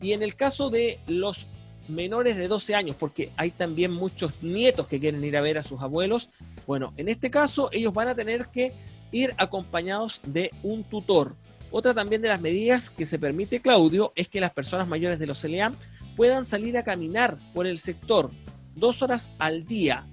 Y 0.00 0.12
en 0.12 0.22
el 0.22 0.34
caso 0.34 0.68
de 0.68 0.98
los 1.06 1.46
menores 1.88 2.36
de 2.36 2.48
12 2.48 2.74
años, 2.74 2.96
porque 2.98 3.30
hay 3.36 3.50
también 3.50 3.92
muchos 3.92 4.42
nietos 4.42 4.86
que 4.86 5.00
quieren 5.00 5.24
ir 5.24 5.36
a 5.36 5.40
ver 5.40 5.58
a 5.58 5.62
sus 5.62 5.82
abuelos, 5.82 6.30
bueno, 6.66 6.92
en 6.96 7.08
este 7.08 7.30
caso 7.30 7.68
ellos 7.72 7.92
van 7.92 8.08
a 8.08 8.14
tener 8.14 8.46
que 8.48 8.72
ir 9.10 9.34
acompañados 9.38 10.20
de 10.26 10.50
un 10.62 10.84
tutor. 10.84 11.34
Otra 11.70 11.94
también 11.94 12.22
de 12.22 12.28
las 12.28 12.40
medidas 12.40 12.90
que 12.90 13.06
se 13.06 13.18
permite 13.18 13.60
Claudio 13.60 14.12
es 14.14 14.28
que 14.28 14.40
las 14.40 14.52
personas 14.52 14.88
mayores 14.88 15.18
de 15.18 15.26
los 15.26 15.40
CELEAM 15.40 15.74
puedan 16.16 16.44
salir 16.44 16.76
a 16.76 16.84
caminar 16.84 17.38
por 17.54 17.66
el 17.66 17.78
sector 17.78 18.30
dos 18.74 19.02
horas 19.02 19.30
al 19.38 19.66
día. 19.66 20.06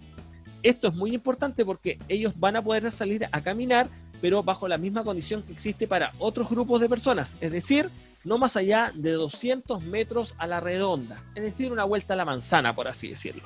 Esto 0.64 0.88
es 0.90 0.94
muy 0.94 1.14
importante 1.14 1.66
porque 1.66 2.00
ellos 2.08 2.34
van 2.38 2.56
a 2.56 2.64
poder 2.64 2.90
salir 2.92 3.28
a 3.32 3.42
caminar, 3.42 3.90
pero 4.22 4.44
bajo 4.44 4.68
la 4.68 4.78
misma 4.78 5.04
condición 5.04 5.44
que 5.44 5.54
existe 5.54 5.88
para 5.88 6.14
otros 6.20 6.50
grupos 6.50 6.82
de 6.82 6.90
personas, 6.90 7.38
es 7.40 7.52
decir, 7.52 7.90
no 8.24 8.38
más 8.38 8.58
allá 8.58 8.92
de 8.96 9.12
200 9.12 9.84
metros 9.84 10.36
a 10.38 10.48
la 10.48 10.60
redonda, 10.60 11.24
es 11.36 11.44
decir, 11.44 11.72
una 11.72 11.84
vuelta 11.84 12.14
a 12.14 12.18
la 12.18 12.26
manzana, 12.26 12.74
por 12.74 12.88
así 12.88 13.08
decirlo. 13.08 13.44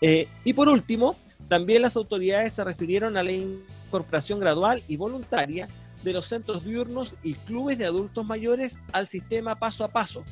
Eh, 0.00 0.28
y 0.44 0.52
por 0.52 0.68
último, 0.68 1.16
también 1.48 1.82
las 1.82 1.96
autoridades 1.96 2.54
se 2.54 2.64
refirieron 2.64 3.16
a 3.16 3.22
la 3.22 3.32
incorporación 3.32 4.40
gradual 4.40 4.82
y 4.88 4.96
voluntaria 4.96 5.68
de 6.02 6.12
los 6.12 6.26
centros 6.26 6.64
diurnos 6.64 7.16
y 7.22 7.34
clubes 7.34 7.76
de 7.78 7.86
adultos 7.86 8.24
mayores 8.24 8.80
al 8.92 9.06
sistema 9.06 9.58
paso 9.58 9.84
a 9.84 9.88
paso. 9.88 10.24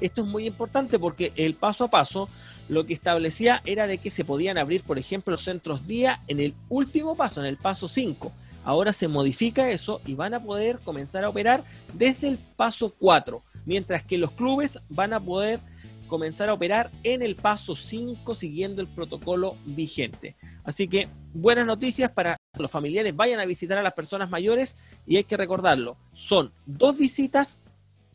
Esto 0.00 0.22
es 0.22 0.26
muy 0.26 0.46
importante 0.46 0.98
porque 0.98 1.32
el 1.36 1.54
paso 1.54 1.84
a 1.84 1.90
paso 1.90 2.28
lo 2.68 2.84
que 2.84 2.92
establecía 2.92 3.62
era 3.64 3.86
de 3.86 3.98
que 3.98 4.10
se 4.10 4.24
podían 4.24 4.58
abrir, 4.58 4.82
por 4.82 4.98
ejemplo, 4.98 5.36
centros 5.38 5.86
día 5.86 6.22
en 6.28 6.40
el 6.40 6.54
último 6.68 7.16
paso, 7.16 7.40
en 7.40 7.46
el 7.46 7.56
paso 7.56 7.88
5. 7.88 8.32
Ahora 8.66 8.92
se 8.92 9.06
modifica 9.06 9.70
eso 9.70 10.00
y 10.04 10.14
van 10.14 10.34
a 10.34 10.42
poder 10.42 10.80
comenzar 10.80 11.22
a 11.22 11.28
operar 11.28 11.62
desde 11.94 12.26
el 12.26 12.36
paso 12.36 12.92
4, 12.98 13.40
mientras 13.64 14.02
que 14.02 14.18
los 14.18 14.32
clubes 14.32 14.80
van 14.88 15.12
a 15.12 15.20
poder 15.20 15.60
comenzar 16.08 16.48
a 16.48 16.54
operar 16.54 16.90
en 17.04 17.22
el 17.22 17.36
paso 17.36 17.76
5 17.76 18.34
siguiendo 18.34 18.82
el 18.82 18.88
protocolo 18.88 19.56
vigente. 19.66 20.34
Así 20.64 20.88
que 20.88 21.06
buenas 21.32 21.64
noticias 21.64 22.10
para 22.10 22.38
los 22.58 22.68
familiares, 22.68 23.14
vayan 23.14 23.38
a 23.38 23.44
visitar 23.44 23.78
a 23.78 23.84
las 23.84 23.92
personas 23.92 24.30
mayores 24.30 24.74
y 25.06 25.16
hay 25.16 25.22
que 25.22 25.36
recordarlo, 25.36 25.96
son 26.12 26.52
dos 26.66 26.98
visitas 26.98 27.60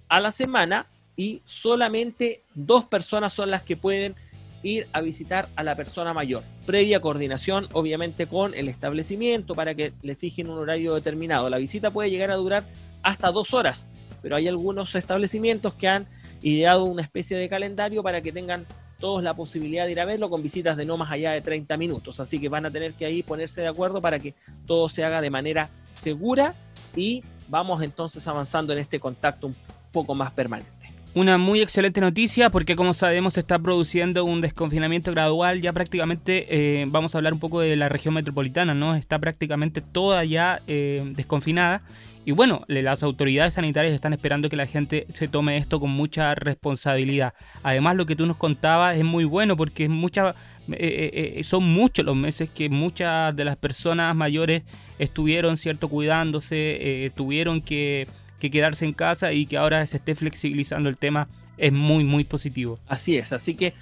a 0.10 0.20
la 0.20 0.34
semana 0.34 0.86
y 1.16 1.42
solamente 1.46 2.44
dos 2.56 2.84
personas 2.84 3.32
son 3.32 3.52
las 3.52 3.64
que 3.64 3.78
pueden 3.78 4.18
ir 4.64 4.88
a 4.94 5.02
visitar 5.02 5.50
a 5.56 5.64
la 5.64 5.76
persona 5.76 6.14
mayor, 6.14 6.44
previa 6.66 7.00
coordinación 7.00 7.68
obviamente 7.74 8.28
con 8.28 8.54
el 8.54 8.68
establecimiento 8.68 9.56
para 9.56 9.76
que 9.76 9.94
le 10.02 10.16
fijen 10.16 10.50
un 10.50 10.58
horario 10.58 10.94
determinado. 10.96 11.50
La 11.50 11.58
visita 11.58 11.92
puede 11.92 12.10
llegar 12.10 12.32
a 12.32 12.36
durar 12.36 12.64
hasta 13.04 13.32
dos 13.32 13.54
horas, 13.54 13.88
pero 14.22 14.36
hay 14.36 14.48
algunos 14.48 14.94
establecimientos 14.96 15.74
que 15.74 15.88
han 15.88 16.08
ideado 16.42 16.86
una 16.86 17.02
especie 17.02 17.38
de 17.38 17.50
calendario 17.50 18.04
para 18.04 18.22
que 18.22 18.32
tengan 18.32 18.66
todos 19.00 19.24
la 19.24 19.36
posibilidad 19.36 19.86
de 19.86 19.92
ir 19.92 20.00
a 20.00 20.06
verlo 20.06 20.30
con 20.30 20.44
visitas 20.44 20.78
de 20.78 20.86
no 20.86 20.96
más 20.96 21.12
allá 21.12 21.32
de 21.32 21.42
30 21.42 21.76
minutos. 21.78 22.20
Así 22.20 22.40
que 22.40 22.50
van 22.50 22.66
a 22.66 22.72
tener 22.72 22.94
que 22.94 23.06
ahí 23.06 23.24
ponerse 23.24 23.62
de 23.62 23.68
acuerdo 23.68 24.00
para 24.00 24.20
que 24.20 24.36
todo 24.68 24.88
se 24.90 25.04
haga 25.04 25.22
de 25.22 25.30
manera 25.30 25.70
segura 25.94 26.56
y 26.96 27.24
vamos 27.50 27.82
entonces 27.82 28.26
avanzando 28.28 28.74
en 28.74 28.80
este 28.80 29.00
contacto 29.00 29.48
un 29.48 29.56
poco 29.92 30.14
más 30.16 30.32
permanente. 30.32 30.81
Una 31.14 31.38
muy 31.38 31.60
excelente 31.60 32.00
noticia 32.00 32.50
porque 32.52 32.78
como 32.78 32.94
sabemos 32.94 33.34
se 33.34 33.42
está 33.42 33.60
produciendo 33.60 34.24
un 34.24 34.40
desconfinamiento 34.40 35.12
gradual, 35.12 35.62
ya 35.62 35.74
prácticamente 35.74 36.48
eh, 36.50 36.86
vamos 36.88 37.14
a 37.14 37.18
hablar 37.18 37.34
un 37.34 37.40
poco 37.40 37.60
de 37.60 37.76
la 37.76 37.90
región 37.90 38.14
metropolitana, 38.14 38.74
¿no? 38.74 38.96
Está 38.96 39.20
prácticamente 39.20 39.82
toda 39.82 40.24
ya 40.24 40.62
eh, 40.68 41.04
desconfinada 41.14 41.82
y 42.24 42.32
bueno, 42.32 42.64
las 42.68 43.04
autoridades 43.04 43.56
sanitarias 43.56 43.94
están 43.94 44.14
esperando 44.14 44.48
que 44.48 44.56
la 44.56 44.68
gente 44.68 45.06
se 45.12 45.28
tome 45.28 45.58
esto 45.58 45.82
con 45.82 45.90
mucha 45.90 46.34
responsabilidad. 46.34 47.34
Además, 47.62 47.98
lo 47.98 48.06
que 48.06 48.16
tú 48.16 48.26
nos 48.26 48.38
contabas 48.38 48.96
es 48.96 49.04
muy 49.04 49.26
bueno 49.26 49.58
porque 49.58 49.86
es 49.86 49.90
mucha, 49.90 50.34
eh, 50.72 51.36
eh, 51.36 51.44
son 51.44 51.66
muchos 51.66 52.06
los 52.06 52.16
meses 52.16 52.50
que 52.50 52.70
muchas 52.70 53.36
de 53.36 53.44
las 53.44 53.58
personas 53.58 54.16
mayores 54.16 54.64
estuvieron, 54.98 55.58
¿cierto?, 55.58 55.90
cuidándose, 55.90 57.12
tuvieron 57.16 57.60
que, 57.60 58.08
que 58.42 58.52
quedarse 58.52 58.84
en 58.84 58.94
casa 58.94 59.32
y 59.32 59.46
que 59.46 59.58
ahora 59.58 59.86
se 59.86 59.98
esté 59.98 60.16
flexibilizando 60.16 60.90
el 60.90 60.98
tema 60.98 61.30
es 61.58 61.72
muy, 61.72 62.04
muy 62.04 62.24
positivo. 62.26 62.80
Así 62.88 63.18
es, 63.18 63.32
así 63.32 63.56
que 63.56 63.74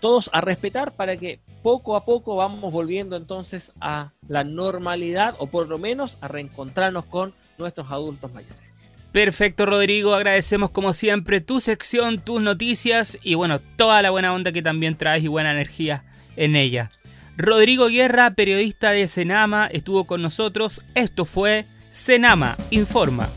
todos 0.00 0.28
a 0.32 0.40
respetar 0.40 0.92
para 0.92 1.16
que 1.16 1.40
poco 1.62 1.96
a 1.96 2.04
poco 2.04 2.36
vamos 2.36 2.72
volviendo 2.72 3.16
entonces 3.16 3.72
a 3.80 4.12
la 4.28 4.44
normalidad 4.44 5.34
o 5.38 5.46
por 5.46 5.68
lo 5.68 5.78
menos 5.78 6.18
a 6.20 6.28
reencontrarnos 6.28 7.06
con 7.06 7.32
nuestros 7.58 7.90
adultos 7.90 8.32
mayores. 8.32 8.74
Perfecto, 9.12 9.66
Rodrigo. 9.66 10.14
Agradecemos 10.14 10.70
como 10.70 10.92
siempre 10.92 11.40
tu 11.40 11.60
sección, 11.60 12.18
tus 12.18 12.42
noticias 12.42 13.18
y 13.22 13.34
bueno, 13.34 13.60
toda 13.76 14.02
la 14.02 14.10
buena 14.10 14.34
onda 14.34 14.52
que 14.52 14.62
también 14.62 14.96
traes 14.96 15.24
y 15.24 15.28
buena 15.28 15.52
energía 15.52 16.04
en 16.36 16.56
ella. 16.56 16.90
Rodrigo 17.36 17.86
Guerra, 17.86 18.32
periodista 18.32 18.90
de 18.90 19.06
Senama, 19.06 19.68
estuvo 19.68 20.04
con 20.04 20.22
nosotros. 20.22 20.84
Esto 20.94 21.24
fue 21.24 21.66
Senama 21.90 22.56
Informa. 22.70 23.28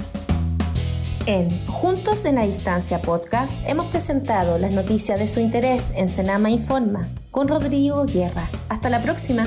En 1.28 1.66
Juntos 1.68 2.26
en 2.26 2.36
la 2.36 2.46
Distancia 2.46 3.02
podcast 3.02 3.60
hemos 3.68 3.88
presentado 3.88 4.58
las 4.58 4.72
noticias 4.72 5.20
de 5.20 5.28
su 5.28 5.40
interés 5.40 5.94
en 5.96 6.10
Senama 6.10 6.50
Informa 6.50 7.08
con 7.30 7.48
Rodrigo 7.48 8.06
Guerra. 8.06 8.50
Hasta 8.70 8.90
la 8.90 9.02
próxima. 9.02 9.46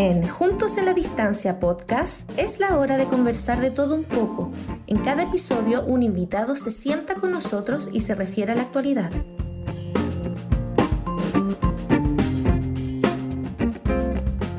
En 0.00 0.28
Juntos 0.28 0.78
en 0.78 0.84
la 0.84 0.94
Distancia 0.94 1.58
podcast 1.58 2.30
es 2.38 2.60
la 2.60 2.78
hora 2.78 2.96
de 2.96 3.06
conversar 3.06 3.60
de 3.60 3.72
todo 3.72 3.96
un 3.96 4.04
poco. 4.04 4.52
En 4.86 4.98
cada 4.98 5.24
episodio 5.24 5.84
un 5.84 6.04
invitado 6.04 6.54
se 6.54 6.70
sienta 6.70 7.16
con 7.16 7.32
nosotros 7.32 7.90
y 7.92 7.98
se 8.02 8.14
refiere 8.14 8.52
a 8.52 8.54
la 8.54 8.62
actualidad. 8.62 9.10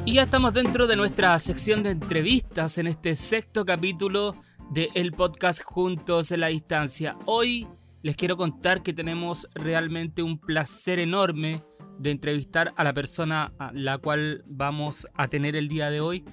Y 0.03 0.15
ya 0.15 0.24
estamos 0.24 0.53
dentro 0.53 0.88
de 0.88 0.98
nuestra 0.98 1.39
sección 1.39 1.84
de 1.84 1.91
entrevistas 1.91 2.77
en 2.77 2.88
este 2.88 3.15
sexto 3.15 3.63
capítulo 3.63 4.36
del 4.72 4.89
el 4.93 5.13
podcast 5.13 5.63
Juntos 5.63 6.34
en 6.34 6.41
la 6.41 6.48
Distancia. 6.48 7.15
Hoy 7.25 7.65
les 8.01 8.17
quiero 8.17 8.36
contar 8.36 8.84
que 8.84 8.91
tenemos 8.91 9.48
realmente 9.53 10.22
un 10.22 10.38
placer 10.38 11.00
enorme 11.00 11.63
de 12.00 12.12
entrevistar 12.12 12.74
a 12.75 12.84
la 12.84 12.94
persona 12.94 13.51
a 13.60 13.72
la 13.74 13.98
cual 14.00 14.44
vamos 14.48 15.06
a 15.13 15.27
tener 15.27 15.56
el 15.56 15.68
día 15.68 15.89
de 15.89 16.01
hoy, 16.01 16.24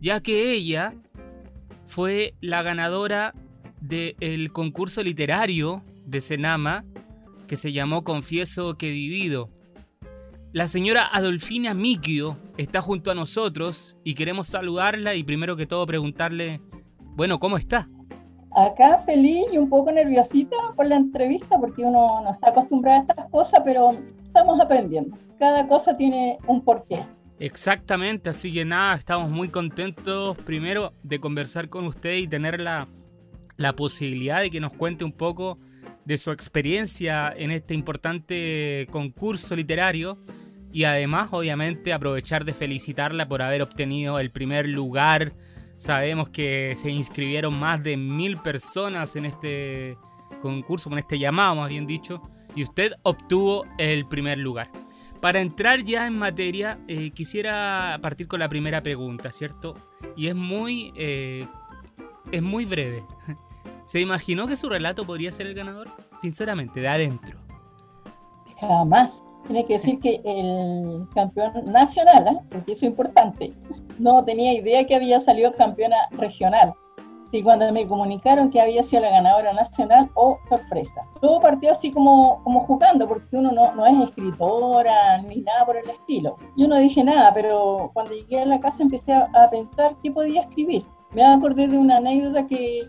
ya 0.00 0.20
que 0.20 0.52
ella 0.52 0.94
fue 1.84 2.34
la 2.40 2.62
ganadora 2.62 3.34
del 3.80 4.52
concurso 4.52 5.02
literario 5.02 5.82
de 6.06 6.20
Senama 6.20 6.84
que 7.46 7.56
se 7.56 7.72
llamó 7.72 8.02
Confieso 8.04 8.74
que 8.74 8.90
Divido. 8.90 9.50
La 10.52 10.68
señora 10.68 11.06
Adolfina 11.06 11.74
Miquio 11.74 12.36
está 12.56 12.80
junto 12.80 13.10
a 13.10 13.14
nosotros 13.14 13.96
y 14.04 14.14
queremos 14.14 14.48
saludarla 14.48 15.14
y 15.14 15.22
primero 15.22 15.56
que 15.56 15.66
todo 15.66 15.86
preguntarle, 15.86 16.60
bueno, 16.98 17.38
¿cómo 17.38 17.56
está? 17.56 17.88
Acá 18.56 18.98
feliz 19.04 19.44
y 19.52 19.58
un 19.58 19.68
poco 19.68 19.92
nerviosita 19.92 20.56
por 20.74 20.86
la 20.86 20.96
entrevista 20.96 21.58
porque 21.58 21.82
uno 21.82 22.22
no 22.22 22.32
está 22.32 22.50
acostumbrado 22.50 22.98
a 22.98 23.00
estas 23.02 23.30
cosas, 23.30 23.62
pero 23.64 23.96
estamos 24.40 24.60
aprendiendo. 24.60 25.16
Cada 25.38 25.66
cosa 25.68 25.96
tiene 25.96 26.38
un 26.46 26.62
porqué. 26.62 27.04
Exactamente, 27.38 28.30
así 28.30 28.52
que 28.52 28.64
nada, 28.64 28.94
estamos 28.96 29.30
muy 29.30 29.48
contentos 29.48 30.36
primero 30.38 30.92
de 31.02 31.20
conversar 31.20 31.68
con 31.68 31.86
usted 31.86 32.16
y 32.16 32.28
tener 32.28 32.60
la, 32.60 32.88
la 33.56 33.74
posibilidad 33.74 34.40
de 34.40 34.50
que 34.50 34.60
nos 34.60 34.72
cuente 34.72 35.04
un 35.04 35.12
poco 35.12 35.58
de 36.04 36.18
su 36.18 36.32
experiencia 36.32 37.32
en 37.34 37.50
este 37.50 37.72
importante 37.72 38.86
concurso 38.90 39.56
literario 39.56 40.18
y 40.72 40.84
además 40.84 41.28
obviamente 41.32 41.92
aprovechar 41.92 42.44
de 42.44 42.52
felicitarla 42.52 43.26
por 43.26 43.42
haber 43.42 43.62
obtenido 43.62 44.18
el 44.18 44.30
primer 44.30 44.68
lugar. 44.68 45.32
Sabemos 45.76 46.28
que 46.28 46.74
se 46.76 46.90
inscribieron 46.90 47.54
más 47.54 47.82
de 47.82 47.96
mil 47.96 48.36
personas 48.38 49.16
en 49.16 49.24
este 49.24 49.96
concurso, 50.42 50.90
en 50.90 50.98
este 50.98 51.18
llamado 51.18 51.56
más 51.56 51.70
bien 51.70 51.86
dicho 51.86 52.22
y 52.54 52.62
usted 52.62 52.92
obtuvo 53.02 53.64
el 53.78 54.06
primer 54.06 54.38
lugar. 54.38 54.70
Para 55.20 55.40
entrar 55.40 55.84
ya 55.84 56.06
en 56.06 56.18
materia, 56.18 56.78
eh, 56.88 57.10
quisiera 57.10 57.98
partir 58.00 58.26
con 58.26 58.40
la 58.40 58.48
primera 58.48 58.82
pregunta, 58.82 59.30
¿cierto? 59.30 59.74
Y 60.16 60.28
es 60.28 60.34
muy, 60.34 60.92
eh, 60.96 61.46
es 62.32 62.42
muy 62.42 62.64
breve. 62.64 63.04
¿Se 63.84 64.00
imaginó 64.00 64.46
que 64.46 64.56
su 64.56 64.68
relato 64.68 65.04
podría 65.04 65.30
ser 65.30 65.46
el 65.46 65.54
ganador? 65.54 65.88
Sinceramente, 66.20 66.80
de 66.80 66.88
adentro. 66.88 67.38
Jamás. 68.58 69.22
Tiene 69.46 69.64
que 69.64 69.74
decir 69.74 69.98
que 70.00 70.20
el 70.24 71.06
campeón 71.14 71.64
nacional, 71.66 72.28
¿eh? 72.28 72.38
porque 72.50 72.72
eso 72.72 72.84
es 72.86 72.90
importante, 72.90 73.52
no 73.98 74.22
tenía 74.22 74.52
idea 74.52 74.86
que 74.86 74.94
había 74.94 75.18
salido 75.18 75.52
campeona 75.54 75.96
regional. 76.12 76.74
Y 77.32 77.42
cuando 77.42 77.72
me 77.72 77.86
comunicaron 77.86 78.50
que 78.50 78.60
había 78.60 78.82
sido 78.82 79.02
la 79.02 79.10
ganadora 79.10 79.52
nacional, 79.52 80.10
oh, 80.14 80.38
sorpresa. 80.48 81.02
Todo 81.20 81.40
partió 81.40 81.70
así 81.70 81.92
como, 81.92 82.42
como 82.42 82.60
jugando, 82.60 83.06
porque 83.06 83.36
uno 83.36 83.52
no, 83.52 83.72
no 83.74 83.86
es 83.86 84.08
escritora 84.08 85.18
ni 85.22 85.42
nada 85.42 85.64
por 85.64 85.76
el 85.76 85.88
estilo. 85.88 86.36
Yo 86.56 86.66
no 86.66 86.78
dije 86.78 87.04
nada, 87.04 87.32
pero 87.32 87.90
cuando 87.94 88.12
llegué 88.12 88.42
a 88.42 88.46
la 88.46 88.60
casa 88.60 88.82
empecé 88.82 89.12
a, 89.12 89.30
a 89.34 89.48
pensar 89.50 89.96
qué 90.02 90.10
podía 90.10 90.42
escribir. 90.42 90.84
Me 91.12 91.24
acordé 91.24 91.68
de 91.68 91.78
una 91.78 91.98
anécdota 91.98 92.46
que, 92.46 92.82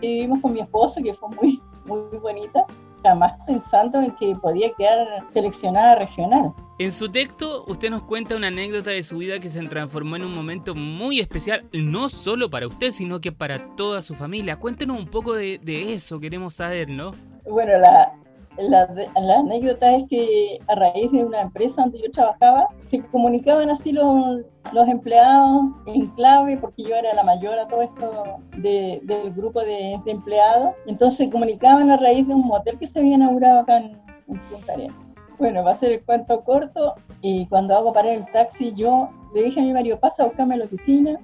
que 0.00 0.08
vivimos 0.08 0.40
con 0.40 0.52
mi 0.52 0.60
esposo, 0.60 1.00
que 1.02 1.14
fue 1.14 1.28
muy, 1.40 1.62
muy 1.86 2.18
bonita, 2.18 2.66
jamás 3.02 3.32
pensando 3.46 4.00
en 4.00 4.14
que 4.16 4.34
podía 4.36 4.70
quedar 4.72 5.24
seleccionada 5.30 5.96
regional. 5.96 6.52
En 6.78 6.92
su 6.92 7.10
texto, 7.10 7.64
usted 7.66 7.90
nos 7.90 8.02
cuenta 8.02 8.36
una 8.36 8.48
anécdota 8.48 8.90
de 8.90 9.02
su 9.02 9.18
vida 9.18 9.38
que 9.38 9.48
se 9.48 9.62
transformó 9.62 10.16
en 10.16 10.24
un 10.24 10.34
momento 10.34 10.74
muy 10.74 11.20
especial, 11.20 11.64
no 11.72 12.08
solo 12.08 12.50
para 12.50 12.66
usted, 12.66 12.90
sino 12.90 13.20
que 13.20 13.32
para 13.32 13.64
toda 13.76 14.02
su 14.02 14.14
familia. 14.14 14.56
Cuéntenos 14.56 14.98
un 14.98 15.06
poco 15.06 15.34
de, 15.34 15.58
de 15.62 15.94
eso, 15.94 16.20
queremos 16.20 16.54
saber, 16.54 16.90
¿no? 16.90 17.12
Bueno, 17.44 17.78
la, 17.78 18.12
la, 18.58 18.88
la, 19.20 19.38
anécdota 19.38 19.94
es 19.94 20.04
que 20.08 20.58
a 20.68 20.74
raíz 20.74 21.10
de 21.12 21.24
una 21.24 21.42
empresa 21.42 21.82
donde 21.82 22.00
yo 22.00 22.10
trabajaba, 22.10 22.68
se 22.82 23.02
comunicaban 23.06 23.70
así 23.70 23.92
los, 23.92 24.40
los 24.72 24.88
empleados 24.88 25.62
en 25.86 26.06
clave, 26.08 26.56
porque 26.56 26.82
yo 26.84 26.94
era 26.94 27.14
la 27.14 27.22
mayor 27.22 27.58
a 27.58 27.68
todo 27.68 27.82
esto 27.82 28.38
de, 28.58 29.00
del 29.04 29.32
grupo 29.34 29.60
de, 29.60 30.00
de, 30.04 30.10
empleados. 30.10 30.74
Entonces 30.86 31.18
se 31.18 31.30
comunicaban 31.30 31.90
a 31.90 31.96
raíz 31.96 32.26
de 32.26 32.34
un 32.34 32.46
motel 32.46 32.78
que 32.78 32.86
se 32.86 33.00
había 33.00 33.14
inaugurado 33.14 33.60
acá 33.60 33.78
en, 33.78 34.00
en 34.28 34.40
Punta 34.50 34.72
Arenas. 34.72 34.96
Bueno, 35.38 35.62
va 35.62 35.72
a 35.72 35.78
ser 35.78 35.92
el 35.92 36.04
cuento 36.04 36.42
corto. 36.42 36.94
Y 37.20 37.46
cuando 37.46 37.76
hago 37.76 37.92
parar 37.92 38.12
el 38.12 38.26
taxi, 38.32 38.72
yo 38.74 39.10
le 39.34 39.44
dije 39.44 39.60
a 39.60 39.64
mi 39.64 39.72
marido, 39.72 39.98
pasa 40.00 40.22
a 40.22 40.26
buscarme 40.26 40.54
a 40.54 40.58
la 40.58 40.64
oficina 40.64 41.20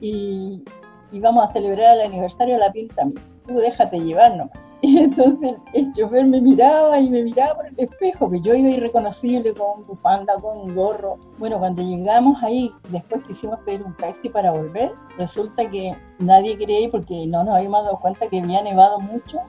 y, 0.00 0.64
y 1.12 1.20
vamos 1.20 1.44
a 1.44 1.52
celebrar 1.52 1.98
el 1.98 2.06
aniversario 2.06 2.54
de 2.54 2.60
la 2.60 2.72
pinta. 2.72 3.02
Tú 3.46 3.58
déjate 3.58 4.00
llevar 4.00 4.36
nomás. 4.36 4.69
Y 4.82 4.98
entonces 5.04 5.56
el 5.74 5.92
chofer 5.92 6.26
me 6.26 6.40
miraba 6.40 6.98
y 6.98 7.10
me 7.10 7.22
miraba 7.22 7.56
por 7.56 7.66
el 7.66 7.74
espejo, 7.78 8.30
que 8.30 8.40
yo 8.40 8.54
iba 8.54 8.70
irreconocible 8.70 9.52
con 9.54 9.86
bufanda, 9.86 10.34
con 10.36 10.58
un 10.58 10.74
gorro. 10.74 11.18
Bueno, 11.38 11.58
cuando 11.58 11.82
llegamos 11.82 12.42
ahí, 12.42 12.70
después 12.88 13.22
quisimos 13.26 13.58
pedir 13.60 13.82
un 13.82 13.94
taxi 13.96 14.28
para 14.28 14.52
volver, 14.52 14.92
resulta 15.18 15.68
que 15.68 15.94
nadie 16.18 16.56
quería 16.56 16.90
porque 16.90 17.26
no 17.26 17.44
nos 17.44 17.56
habíamos 17.56 17.84
dado 17.84 17.98
cuenta 18.00 18.26
que 18.28 18.40
había 18.40 18.62
nevado 18.62 19.00
mucho. 19.00 19.40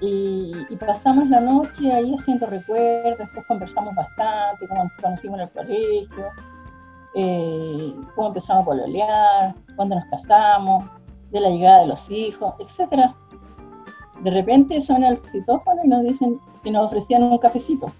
Y, 0.00 0.52
y 0.70 0.76
pasamos 0.76 1.28
la 1.28 1.40
noche 1.40 1.92
ahí 1.92 2.14
haciendo 2.14 2.46
recuerdos, 2.46 3.18
después 3.18 3.44
conversamos 3.46 3.94
bastante, 3.96 4.68
cómo 4.68 4.84
nos 4.84 4.92
conocimos 5.02 5.40
en 5.40 5.42
el 5.42 5.50
colegio, 5.50 6.26
eh, 7.16 7.94
cómo 8.14 8.28
empezamos 8.28 8.62
a 8.62 8.66
pololear, 8.66 9.54
cuándo 9.74 9.96
nos 9.96 10.04
casamos, 10.04 10.84
de 11.32 11.40
la 11.40 11.50
llegada 11.50 11.80
de 11.80 11.86
los 11.88 12.08
hijos, 12.10 12.54
etcétera 12.60 13.12
de 14.22 14.30
repente 14.30 14.80
suena 14.80 15.10
el 15.10 15.16
citófono 15.18 15.82
y 15.84 15.88
nos 15.88 16.02
dicen 16.02 16.40
que 16.62 16.70
nos 16.70 16.86
ofrecían 16.86 17.22
un 17.22 17.38
cafecito. 17.38 17.92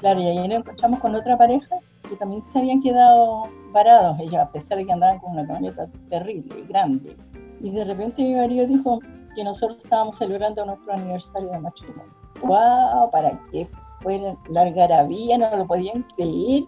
Claro, 0.00 0.20
y 0.20 0.26
ahí 0.26 0.48
nos 0.48 0.58
encontramos 0.58 1.00
con 1.00 1.14
otra 1.14 1.36
pareja 1.38 1.76
que 2.08 2.16
también 2.16 2.42
se 2.42 2.58
habían 2.58 2.82
quedado 2.82 3.44
parados, 3.72 4.18
ellos, 4.20 4.34
a 4.34 4.50
pesar 4.50 4.78
de 4.78 4.86
que 4.86 4.92
andaban 4.92 5.18
con 5.20 5.32
una 5.32 5.46
camioneta 5.46 5.88
terrible 6.10 6.60
y 6.60 6.66
grande. 6.66 7.16
Y 7.60 7.70
de 7.70 7.84
repente 7.84 8.22
mi 8.22 8.34
marido 8.34 8.66
dijo 8.66 8.98
que 9.34 9.44
nosotros 9.44 9.78
estábamos 9.82 10.18
celebrando 10.18 10.66
nuestro 10.66 10.92
aniversario 10.92 11.50
de 11.50 11.58
matrimonio. 11.60 12.12
¡Wow! 12.42 13.10
¿Para 13.10 13.40
qué 13.50 13.68
fue 14.00 14.20
la 14.50 14.60
algarabía? 14.60 15.38
No 15.38 15.56
lo 15.56 15.66
podían 15.66 16.04
creer. 16.16 16.64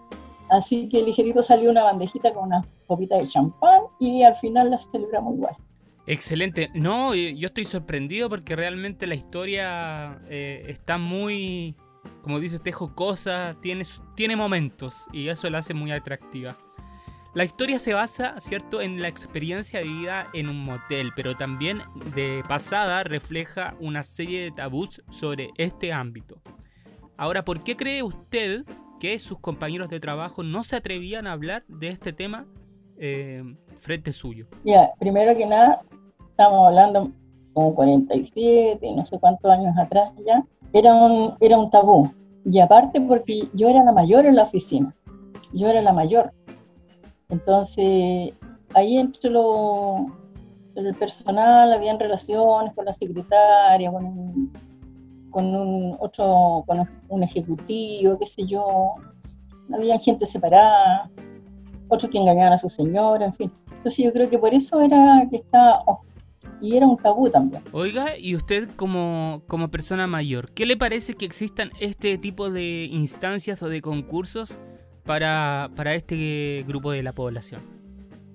Así 0.49 0.87
que 0.89 1.03
ligerito 1.03 1.43
salió 1.43 1.69
una 1.69 1.83
bandejita 1.83 2.33
con 2.33 2.45
una 2.45 2.65
copita 2.87 3.17
de 3.17 3.27
champán 3.27 3.81
y 3.99 4.23
al 4.23 4.35
final 4.37 4.71
la 4.71 4.77
celebramos 4.77 5.35
igual. 5.35 5.55
Excelente. 6.07 6.69
No, 6.73 7.15
yo 7.15 7.47
estoy 7.47 7.65
sorprendido 7.65 8.29
porque 8.29 8.55
realmente 8.55 9.07
la 9.07 9.15
historia 9.15 10.21
eh, 10.29 10.65
está 10.67 10.97
muy, 10.97 11.75
como 12.21 12.39
dice 12.39 12.57
usted, 12.57 12.71
jocosa, 12.71 13.57
tiene, 13.61 13.83
tiene 14.15 14.35
momentos 14.35 15.07
y 15.11 15.29
eso 15.29 15.49
la 15.49 15.59
hace 15.59 15.73
muy 15.73 15.91
atractiva. 15.91 16.57
La 17.33 17.43
historia 17.43 17.79
se 17.79 17.93
basa, 17.93 18.39
¿cierto?, 18.39 18.81
en 18.81 19.01
la 19.01 19.09
experiencia 19.09 19.81
vivida 19.81 20.29
en 20.33 20.47
un 20.47 20.63
motel, 20.63 21.11
pero 21.17 21.35
también 21.35 21.81
de 22.15 22.43
pasada 22.47 23.03
refleja 23.03 23.75
una 23.81 24.03
serie 24.03 24.43
de 24.43 24.51
tabús 24.51 25.03
sobre 25.09 25.49
este 25.57 25.91
ámbito. 25.91 26.41
Ahora, 27.17 27.43
¿por 27.43 27.61
qué 27.61 27.75
cree 27.75 28.03
usted 28.03 28.63
que 29.01 29.19
sus 29.19 29.39
compañeros 29.39 29.89
de 29.89 29.99
trabajo 29.99 30.43
no 30.43 30.63
se 30.63 30.77
atrevían 30.77 31.27
a 31.27 31.33
hablar 31.33 31.65
de 31.67 31.89
este 31.89 32.13
tema 32.13 32.45
eh, 32.97 33.43
frente 33.79 34.13
suyo? 34.13 34.47
Ya, 34.63 34.91
primero 34.97 35.35
que 35.35 35.45
nada, 35.45 35.81
estamos 36.35 36.67
hablando 36.67 37.11
como 37.53 37.73
47, 37.75 38.91
no 38.93 39.05
sé 39.05 39.17
cuántos 39.19 39.49
años 39.49 39.73
atrás 39.77 40.11
ya, 40.25 40.45
era 40.73 40.93
un, 40.93 41.33
era 41.39 41.57
un 41.57 41.69
tabú. 41.69 42.11
Y 42.43 42.59
aparte 42.59 42.99
porque 42.99 43.47
yo 43.53 43.69
era 43.69 43.83
la 43.85 43.93
mayor 43.93 44.25
en 44.25 44.35
la 44.35 44.43
oficina, 44.43 44.93
yo 45.53 45.67
era 45.69 45.81
la 45.81 45.93
mayor. 45.93 46.33
Entonces, 47.29 48.33
ahí 48.73 48.97
entre 48.97 49.29
lo, 49.29 50.07
el 50.75 50.93
personal 50.95 51.71
habían 51.71 51.97
relaciones 51.97 52.73
con 52.73 52.83
la 52.83 52.93
secretaria, 52.93 53.89
con 53.89 54.05
un, 54.05 54.53
con 55.31 55.55
un 55.55 55.95
otro, 56.01 56.65
con 56.67 56.85
un 57.07 57.23
ejecutivo, 57.23 58.19
qué 58.19 58.25
sé 58.25 58.45
yo. 58.45 58.95
Había 59.73 59.97
gente 59.99 60.25
separada, 60.25 61.09
otros 61.87 62.11
que 62.11 62.17
engañaban 62.17 62.53
a 62.53 62.57
su 62.57 62.69
señora, 62.69 63.25
en 63.25 63.33
fin. 63.33 63.51
Entonces 63.77 64.03
yo 64.03 64.11
creo 64.11 64.29
que 64.29 64.37
por 64.37 64.53
eso 64.53 64.81
era 64.81 65.25
que 65.29 65.37
está 65.37 65.79
y 66.65 66.75
era 66.75 66.87
un 66.87 66.97
tabú 66.97 67.29
también. 67.29 67.63
Oiga, 67.71 68.17
y 68.17 68.35
usted 68.35 68.69
como, 68.75 69.43
como 69.47 69.69
persona 69.69 70.07
mayor, 70.07 70.51
¿qué 70.51 70.65
le 70.65 70.77
parece 70.77 71.13
que 71.13 71.25
existan 71.25 71.71
este 71.79 72.17
tipo 72.17 72.49
de 72.49 72.85
instancias 72.85 73.61
o 73.63 73.69
de 73.69 73.81
concursos 73.81 74.57
para, 75.03 75.69
para 75.75 75.93
este 75.93 76.65
grupo 76.67 76.91
de 76.91 77.03
la 77.03 77.13
población? 77.13 77.61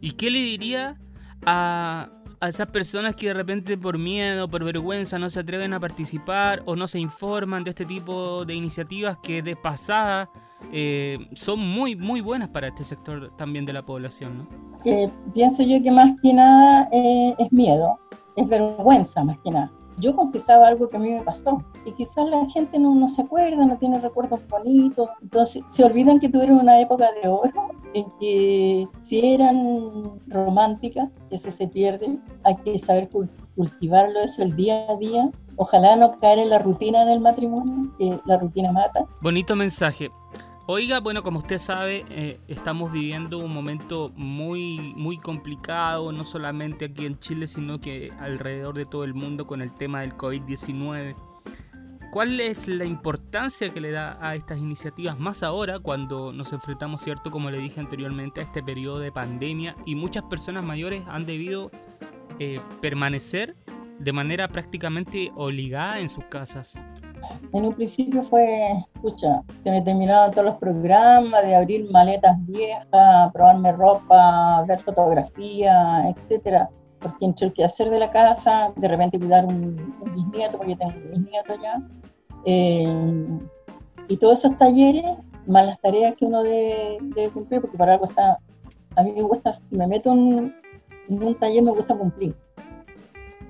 ¿Y 0.01 0.13
qué 0.13 0.31
le 0.31 0.39
diría 0.39 0.99
a, 1.45 2.11
a 2.41 2.49
esas 2.49 2.69
personas 2.69 3.15
que 3.15 3.27
de 3.27 3.35
repente 3.35 3.77
por 3.77 3.99
miedo, 3.99 4.49
por 4.49 4.65
vergüenza 4.65 5.19
no 5.19 5.29
se 5.29 5.41
atreven 5.41 5.75
a 5.75 5.81
participar 5.81 6.63
o 6.65 6.75
no 6.75 6.89
se 6.89 6.99
informan 6.99 7.65
de 7.65 7.71
este 7.71 7.85
tipo 7.85 8.45
de 8.45 8.55
iniciativas 8.55 9.19
que 9.23 9.43
de 9.43 9.57
pasada 9.57 10.31
eh, 10.73 11.19
son 11.35 11.61
muy, 11.61 11.97
muy 11.97 12.23
buenas 12.23 12.49
para 12.49 12.69
este 12.69 12.85
sector 12.85 13.29
también 13.37 13.67
de 13.67 13.75
la 13.75 13.83
población? 13.85 14.39
¿no? 14.39 14.49
Eh, 14.85 15.11
pienso 15.35 15.63
yo 15.63 15.83
que 15.83 15.91
más 15.91 16.13
que 16.23 16.33
nada 16.33 16.89
eh, 16.93 17.35
es 17.39 17.53
miedo, 17.53 17.99
es 18.37 18.49
vergüenza 18.49 19.25
más 19.25 19.39
que 19.41 19.51
nada. 19.51 19.71
Yo 19.99 20.17
confesaba 20.17 20.69
algo 20.69 20.89
que 20.89 20.97
a 20.97 21.01
mí 21.01 21.11
me 21.11 21.23
pasó 21.23 21.63
y 21.85 21.93
quizás 21.93 22.27
la 22.29 22.47
gente 22.51 22.79
no, 22.79 22.95
no 22.95 23.09
se 23.09 23.23
acuerda, 23.23 23.67
no 23.67 23.77
tiene 23.77 24.01
recuerdos 24.01 24.41
bonitos, 24.49 25.11
entonces 25.21 25.63
se 25.69 25.85
olvidan 25.85 26.21
que 26.21 26.29
tuvieron 26.29 26.59
una 26.61 26.81
época 26.81 27.11
de 27.23 27.29
oro 27.29 27.69
en 27.93 28.07
que 28.19 28.89
si 29.03 29.35
eran 29.35 30.19
románticas, 30.29 31.11
eso 31.31 31.51
se 31.51 31.69
pierde, 31.69 32.19
hay 32.45 32.57
que 32.57 32.79
saber 32.79 33.11
cultivarlo 33.57 34.21
eso 34.21 34.43
el 34.43 34.57
día 34.57 34.87
a 34.89 34.97
día, 34.97 35.31
ojalá 35.57 35.97
no 35.97 36.19
caer 36.19 36.39
en 36.39 36.51
la 36.51 36.61
rutina 36.61 37.05
del 37.05 37.21
matrimonio, 37.21 37.93
que 37.99 38.19
la 38.25 38.39
rutina 38.39 38.73
mata. 38.73 39.05
Bonito 39.21 39.55
mensaje. 39.55 40.11
Oiga, 40.73 41.01
bueno, 41.01 41.25
como 41.25 41.39
usted 41.39 41.59
sabe, 41.59 42.05
eh, 42.11 42.39
estamos 42.47 42.93
viviendo 42.93 43.39
un 43.39 43.53
momento 43.53 44.13
muy, 44.15 44.95
muy 44.95 45.19
complicado, 45.19 46.13
no 46.13 46.23
solamente 46.23 46.85
aquí 46.85 47.07
en 47.07 47.19
Chile, 47.19 47.49
sino 47.49 47.81
que 47.81 48.13
alrededor 48.21 48.77
de 48.77 48.87
todo 48.87 49.03
el 49.03 49.13
mundo 49.13 49.47
con 49.47 49.63
el 49.63 49.75
tema 49.75 50.03
del 50.03 50.13
COVID-19. 50.17 51.17
¿Cuál 52.13 52.39
es 52.39 52.69
la 52.69 52.85
importancia 52.85 53.71
que 53.71 53.81
le 53.81 53.91
da 53.91 54.17
a 54.25 54.37
estas 54.37 54.59
iniciativas 54.59 55.19
más 55.19 55.43
ahora 55.43 55.81
cuando 55.81 56.33
nos 56.33 56.53
enfrentamos, 56.53 57.03
cierto, 57.03 57.33
como 57.33 57.51
le 57.51 57.59
dije 57.59 57.81
anteriormente, 57.81 58.41
a 58.41 58.45
este 58.45 58.63
periodo 58.63 59.01
de 59.01 59.11
pandemia 59.11 59.75
y 59.87 59.97
muchas 59.97 60.23
personas 60.23 60.65
mayores 60.65 61.03
han 61.09 61.27
debido 61.27 61.73
eh, 62.39 62.61
permanecer 62.81 63.57
de 63.99 64.13
manera 64.13 64.47
prácticamente 64.47 65.33
obligada 65.35 65.99
en 65.99 66.09
sus 66.09 66.27
casas? 66.27 66.81
En 67.53 67.65
un 67.65 67.75
principio 67.75 68.23
fue, 68.23 68.85
escucha, 68.95 69.43
se 69.63 69.71
me 69.71 69.83
terminaban 69.83 70.31
todos 70.31 70.45
los 70.45 70.57
programas 70.57 71.43
de 71.45 71.55
abrir 71.55 71.91
maletas 71.91 72.37
viejas, 72.47 73.33
probarme 73.33 73.73
ropa, 73.73 74.65
ver 74.67 74.81
fotografía, 74.81 76.09
etcétera. 76.09 76.71
Porque 77.01 77.25
entre 77.25 77.47
el 77.47 77.53
quehacer 77.53 77.91
de 77.91 77.99
la 77.99 78.11
casa, 78.11 78.73
de 78.77 78.89
repente 78.89 79.19
cuidar 79.19 79.47
un, 79.47 79.97
un 80.01 80.15
bisnieto, 80.15 80.59
porque 80.59 80.77
tengo 80.77 80.93
un 80.93 81.11
bisnieto 81.11 81.55
ya, 81.63 81.81
eh, 82.45 83.27
y 84.09 84.17
todos 84.17 84.39
esos 84.39 84.57
talleres, 84.57 85.05
más 85.47 85.67
las 85.67 85.81
tareas 85.81 86.15
que 86.17 86.25
uno 86.25 86.43
debe, 86.43 86.99
debe, 87.01 87.31
cumplir, 87.31 87.61
porque 87.61 87.77
para 87.79 87.95
algo 87.95 88.07
está, 88.07 88.39
a 88.97 89.03
mí 89.03 89.13
me 89.13 89.23
gusta, 89.23 89.53
si 89.53 89.63
me 89.71 89.87
meto 89.87 90.13
en, 90.13 90.55
en 91.09 91.23
un 91.23 91.35
taller 91.37 91.63
me 91.63 91.71
gusta 91.71 91.95
cumplir. 91.95 92.35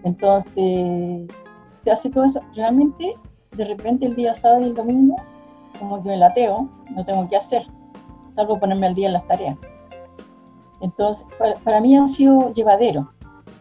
Entonces, 0.04 1.26
se 1.84 1.90
hace 1.90 2.10
todo 2.10 2.24
eso. 2.24 2.40
Realmente, 2.54 3.14
de 3.52 3.64
repente 3.64 4.06
el 4.06 4.16
día 4.16 4.34
sábado 4.34 4.62
y 4.62 4.64
el 4.66 4.74
domingo, 4.74 5.16
como 5.78 6.02
que 6.02 6.08
me 6.08 6.16
lateo, 6.16 6.68
no 6.90 7.04
tengo 7.04 7.28
que 7.28 7.36
hacer, 7.36 7.66
salvo 8.30 8.58
ponerme 8.58 8.86
al 8.86 8.94
día 8.94 9.08
en 9.08 9.14
las 9.14 9.26
tareas. 9.26 9.56
Entonces, 10.80 11.26
para, 11.64 11.80
mí 11.80 11.96
ha 11.96 12.08
sido 12.08 12.52
llevadero, 12.52 13.12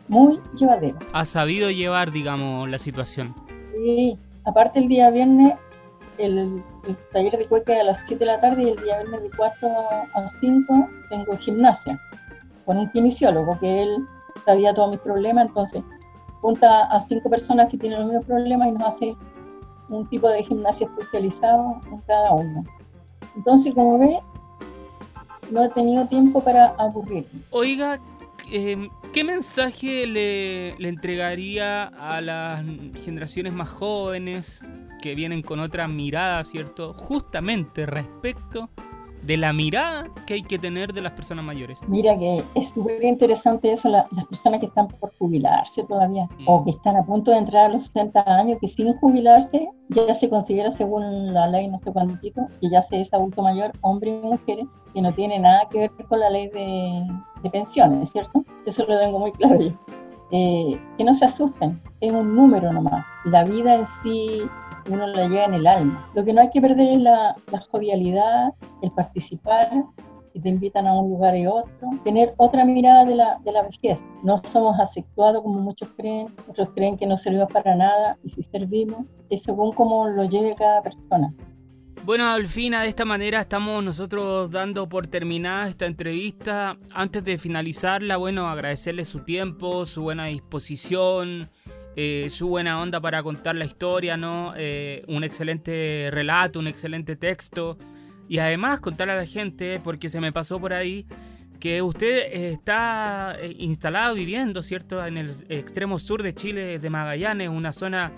muy 0.07 0.39
llevadero. 0.55 0.97
Ha 1.13 1.25
sabido 1.25 1.69
llevar, 1.69 2.11
digamos, 2.11 2.69
la 2.69 2.77
situación. 2.77 3.35
Sí, 3.73 4.17
aparte 4.45 4.79
el 4.79 4.87
día 4.87 5.09
viernes, 5.11 5.53
el, 6.17 6.63
taller 7.11 7.37
de 7.37 7.45
cueca 7.47 7.79
a 7.79 7.83
las 7.83 8.03
7 8.07 8.19
de 8.19 8.25
la 8.25 8.39
tarde 8.39 8.63
y 8.63 8.69
el 8.69 8.75
día 8.83 8.99
viernes 8.99 9.23
de 9.23 9.29
4 9.35 9.69
a 9.69 10.27
5 10.39 10.89
tengo 11.09 11.37
gimnasia 11.37 11.99
con 12.65 12.77
un 12.77 12.89
kinesiólogo, 12.91 13.59
que 13.59 13.83
él 13.83 14.07
sabía 14.45 14.73
todos 14.73 14.91
mis 14.91 14.99
problemas, 14.99 15.47
entonces 15.47 15.83
junta 16.41 16.85
a 16.85 17.01
cinco 17.01 17.29
personas 17.29 17.67
que 17.69 17.77
tienen 17.77 17.99
los 17.99 18.07
mismos 18.09 18.25
problemas 18.25 18.69
y 18.69 18.71
nos 18.73 18.83
hace 18.83 19.15
un 19.89 20.07
tipo 20.07 20.29
de 20.29 20.43
gimnasia 20.43 20.87
especializado 20.87 21.81
en 21.91 21.97
cada 22.01 22.33
uno. 22.33 22.63
Entonces, 23.35 23.73
como 23.73 23.99
ve, 23.99 24.19
no 25.51 25.65
he 25.65 25.69
tenido 25.69 26.07
tiempo 26.07 26.41
para 26.41 26.67
aburrirme. 26.77 27.41
Oiga, 27.49 27.99
em, 28.51 28.89
¿qué 29.13 29.23
mensaje 29.23 30.05
le, 30.07 30.75
le, 30.77 30.89
entregaría 30.89 31.85
a 31.85 32.21
las 32.21 32.63
generaciones 33.03 33.53
más 33.53 33.69
jóvenes 33.69 34.61
que 35.01 35.15
vienen 35.15 35.41
con 35.41 35.59
otra 35.59 35.87
mirada, 35.87 36.43
¿cierto? 36.43 36.93
Justamente 36.93 37.85
respecto 37.85 38.69
de 39.21 39.37
la 39.37 39.53
mirada 39.53 40.09
que 40.25 40.35
hay 40.35 40.43
que 40.43 40.57
tener 40.57 40.93
de 40.93 41.01
las 41.01 41.13
personas 41.13 41.45
mayores. 41.45 41.81
Mira 41.87 42.17
que 42.17 42.43
es 42.55 42.69
súper 42.69 43.03
interesante 43.03 43.71
eso, 43.71 43.89
las 43.89 44.07
personas 44.29 44.59
que 44.59 44.67
están 44.67 44.87
por 44.87 45.13
jubilarse 45.17 45.83
todavía 45.83 46.27
o 46.45 46.61
mm. 46.61 46.65
que 46.65 46.71
están 46.71 46.95
a 46.97 47.05
punto 47.05 47.31
de 47.31 47.37
entrar 47.37 47.65
a 47.65 47.73
los 47.73 47.83
60 47.87 48.23
años, 48.25 48.57
que 48.61 48.67
sin 48.67 48.93
jubilarse 48.93 49.69
ya 49.89 50.13
se 50.13 50.29
considera 50.29 50.71
según 50.71 51.33
la 51.33 51.47
ley, 51.47 51.67
no 51.67 51.79
sé 51.79 51.91
cuántito, 51.91 52.47
que 52.61 52.69
ya 52.69 52.81
se 52.81 53.01
es 53.01 53.13
adulto 53.13 53.41
mayor, 53.41 53.71
hombre 53.81 54.11
y 54.11 54.25
mujeres, 54.25 54.65
que 54.93 55.01
no 55.01 55.13
tiene 55.13 55.39
nada 55.39 55.67
que 55.69 55.79
ver 55.79 55.91
con 56.07 56.19
la 56.19 56.29
ley 56.29 56.47
de, 56.49 57.07
de 57.43 57.49
pensiones, 57.49 58.11
¿cierto? 58.11 58.43
Eso 58.65 58.85
lo 58.87 58.99
tengo 58.99 59.19
muy 59.19 59.31
claro 59.33 59.59
yo. 59.59 59.71
Eh, 60.31 60.79
que 60.97 61.03
no 61.03 61.13
se 61.15 61.25
asusten, 61.25 61.81
es 62.01 62.11
un 62.11 62.35
número 62.35 62.71
nomás. 62.71 63.03
La 63.25 63.43
vida 63.43 63.75
en 63.75 63.87
sí 63.87 64.43
uno 64.89 65.07
la 65.07 65.27
lleva 65.27 65.45
en 65.45 65.53
el 65.53 65.67
alma. 65.67 66.09
Lo 66.15 66.23
que 66.23 66.33
no 66.33 66.41
hay 66.41 66.49
que 66.49 66.61
perder 66.61 66.97
es 66.97 67.01
la, 67.01 67.35
jovialidad, 67.71 68.53
el 68.81 68.91
participar, 68.91 69.69
si 70.33 70.39
te 70.39 70.49
invitan 70.49 70.87
a 70.87 70.93
un 70.93 71.09
lugar 71.09 71.35
y 71.35 71.47
otro, 71.47 71.89
tener 72.03 72.33
otra 72.37 72.65
mirada 72.65 73.05
de 73.05 73.15
la, 73.15 73.39
de 73.43 73.51
la 73.51 73.63
vejez. 73.63 74.05
No 74.23 74.41
somos 74.43 74.79
asexuados 74.79 75.41
como 75.43 75.59
muchos 75.59 75.89
creen, 75.97 76.27
otros 76.47 76.69
creen 76.75 76.97
que 76.97 77.07
no 77.07 77.17
servimos 77.17 77.51
para 77.51 77.75
nada 77.75 78.17
y 78.23 78.29
si 78.29 78.43
servimos 78.43 79.05
es 79.29 79.43
según 79.43 79.73
cómo 79.73 80.07
lo 80.07 80.25
lleve 80.25 80.55
cada 80.55 80.81
persona. 80.81 81.33
Bueno, 82.05 82.27
Alfina, 82.31 82.81
de 82.81 82.87
esta 82.87 83.05
manera 83.05 83.41
estamos 83.41 83.83
nosotros 83.83 84.49
dando 84.49 84.87
por 84.87 85.07
terminada 85.07 85.67
esta 85.67 85.85
entrevista. 85.85 86.77
Antes 86.93 87.23
de 87.23 87.37
finalizarla, 87.37 88.17
bueno, 88.17 88.47
agradecerle 88.47 89.05
su 89.05 89.19
tiempo, 89.19 89.85
su 89.85 90.01
buena 90.03 90.25
disposición, 90.25 91.51
eh, 91.95 92.27
su 92.29 92.47
buena 92.47 92.79
onda 92.81 93.01
para 93.01 93.23
contar 93.23 93.55
la 93.55 93.65
historia, 93.65 94.15
¿no? 94.15 94.53
Eh, 94.55 95.03
un 95.07 95.23
excelente 95.23 96.09
relato, 96.11 96.59
un 96.59 96.67
excelente 96.67 97.15
texto. 97.15 97.77
Y 98.27 98.37
además 98.37 98.79
contar 98.79 99.09
a 99.09 99.15
la 99.15 99.25
gente, 99.25 99.81
porque 99.83 100.07
se 100.07 100.21
me 100.21 100.31
pasó 100.31 100.59
por 100.59 100.73
ahí, 100.73 101.07
que 101.59 101.81
usted 101.81 102.31
está 102.31 103.35
eh, 103.39 103.55
instalado 103.57 104.15
viviendo, 104.15 104.61
¿cierto? 104.61 105.05
En 105.05 105.17
el 105.17 105.35
extremo 105.49 105.97
sur 105.97 106.23
de 106.23 106.33
Chile, 106.33 106.79
de 106.79 106.89
Magallanes, 106.89 107.49
una 107.49 107.73
zona 107.73 108.11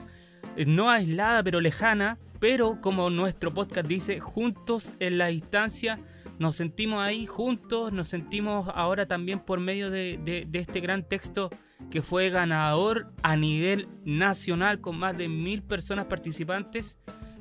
no 0.67 0.89
aislada, 0.89 1.41
pero 1.43 1.61
lejana, 1.61 2.17
pero 2.39 2.81
como 2.81 3.09
nuestro 3.09 3.53
podcast 3.53 3.87
dice, 3.87 4.19
juntos 4.19 4.93
en 4.99 5.17
la 5.17 5.27
distancia, 5.27 5.97
nos 6.39 6.55
sentimos 6.57 7.01
ahí 7.01 7.25
juntos, 7.25 7.93
nos 7.93 8.09
sentimos 8.09 8.69
ahora 8.75 9.05
también 9.05 9.39
por 9.39 9.59
medio 9.59 9.89
de 9.89 10.47
este 10.51 10.81
gran 10.81 11.07
texto 11.07 11.49
que 11.89 12.01
fue 12.01 12.29
ganador 12.29 13.11
a 13.23 13.35
nivel 13.35 13.89
nacional 14.05 14.79
con 14.81 14.97
más 14.97 15.17
de 15.17 15.27
mil 15.27 15.63
personas 15.63 16.05
participantes, 16.05 16.97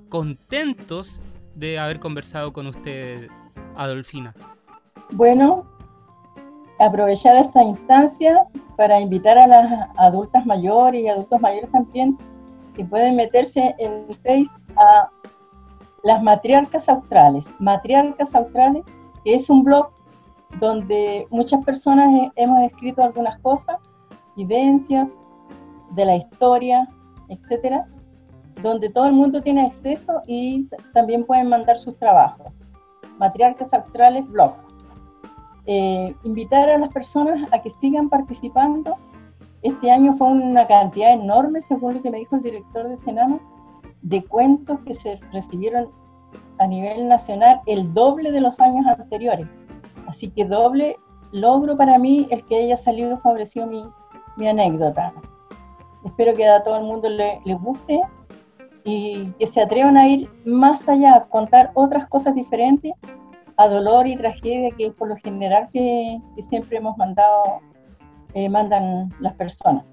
contentos 0.08 1.20
de 1.54 1.78
haber 1.78 2.00
conversado 2.00 2.52
con 2.52 2.66
usted, 2.66 3.28
Adolfina. 3.76 4.34
Bueno, 5.12 5.64
aprovechar 6.78 7.36
esta 7.36 7.62
instancia 7.62 8.44
para 8.76 9.00
invitar 9.00 9.38
a 9.38 9.46
las 9.46 9.88
adultas 9.98 10.46
mayores 10.46 11.02
y 11.02 11.08
adultos 11.08 11.40
mayores 11.40 11.70
también 11.70 12.16
que 12.74 12.84
pueden 12.84 13.16
meterse 13.16 13.74
en 13.78 14.06
Facebook 14.22 14.62
a 14.76 15.10
las 16.02 16.22
matriarcas 16.22 16.88
australes. 16.88 17.46
Matriarcas 17.58 18.34
australes, 18.34 18.84
que 19.24 19.34
es 19.34 19.50
un 19.50 19.64
blog 19.64 19.90
donde 20.58 21.26
muchas 21.30 21.64
personas 21.64 22.30
hemos 22.36 22.62
escrito 22.64 23.02
algunas 23.02 23.38
cosas 23.40 23.76
vivencias, 24.40 25.08
de 25.90 26.04
la 26.04 26.16
historia, 26.16 26.88
etcétera, 27.28 27.86
donde 28.62 28.88
todo 28.90 29.06
el 29.06 29.12
mundo 29.12 29.42
tiene 29.42 29.66
acceso 29.66 30.22
y 30.26 30.68
también 30.94 31.24
pueden 31.24 31.48
mandar 31.48 31.76
sus 31.78 31.96
trabajos. 31.98 32.52
Matriarcas 33.18 33.74
Australes 33.74 34.26
Blog. 34.28 34.54
Eh, 35.66 36.14
invitar 36.24 36.70
a 36.70 36.78
las 36.78 36.90
personas 36.90 37.46
a 37.52 37.60
que 37.62 37.70
sigan 37.70 38.08
participando. 38.08 38.96
Este 39.62 39.90
año 39.90 40.14
fue 40.14 40.28
una 40.28 40.66
cantidad 40.66 41.12
enorme, 41.12 41.60
según 41.60 41.94
lo 41.94 42.02
que 42.02 42.10
me 42.10 42.18
dijo 42.18 42.36
el 42.36 42.42
director 42.42 42.88
de 42.88 42.96
Senama, 42.96 43.38
de 44.02 44.24
cuentos 44.24 44.80
que 44.86 44.94
se 44.94 45.20
recibieron 45.32 45.90
a 46.58 46.66
nivel 46.66 47.08
nacional, 47.08 47.60
el 47.66 47.92
doble 47.92 48.32
de 48.32 48.40
los 48.40 48.58
años 48.60 48.86
anteriores. 48.86 49.46
Así 50.06 50.30
que 50.30 50.44
doble 50.44 50.96
logro 51.32 51.76
para 51.76 51.98
mí 51.98 52.26
el 52.30 52.44
que 52.46 52.56
haya 52.56 52.76
salido 52.76 53.18
favorecido 53.18 53.66
mi, 53.66 53.84
mi 54.36 54.48
anécdota. 54.48 55.12
Espero 56.04 56.34
que 56.34 56.46
a 56.46 56.62
todo 56.62 56.78
el 56.78 56.84
mundo 56.84 57.08
le, 57.08 57.40
guste 57.54 58.00
y 58.84 59.26
que 59.38 59.46
se 59.46 59.60
atrevan 59.60 59.96
a 59.96 60.08
ir 60.08 60.30
más 60.44 60.88
allá, 60.88 61.16
a 61.16 61.24
contar 61.26 61.70
otras 61.74 62.06
cosas 62.06 62.34
diferentes 62.34 62.92
a 63.58 63.68
dolor 63.68 64.06
y 64.06 64.16
tragedia 64.16 64.70
que 64.78 64.90
por 64.90 65.08
lo 65.08 65.16
general 65.16 65.68
que, 65.72 66.18
siempre 66.48 66.78
hemos 66.78 66.96
mandado, 66.96 67.60
eh, 68.32 68.48
mandan 68.48 69.12
las 69.20 69.34
personas. 69.34 69.84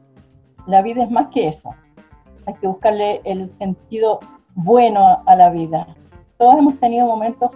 La 0.68 0.82
vida 0.82 1.04
es 1.04 1.12
más 1.12 1.28
que 1.28 1.50
eso. 1.50 1.70
Hay 2.46 2.54
que 2.56 2.68
buscarle 2.68 3.20
el 3.26 3.50
sentido 3.50 4.20
bueno 4.56 5.22
a 5.26 5.36
la 5.36 5.50
vida. 5.50 5.86
Todos 6.38 6.56
hemos 6.56 6.80
tenido 6.80 7.06
momentos 7.08 7.52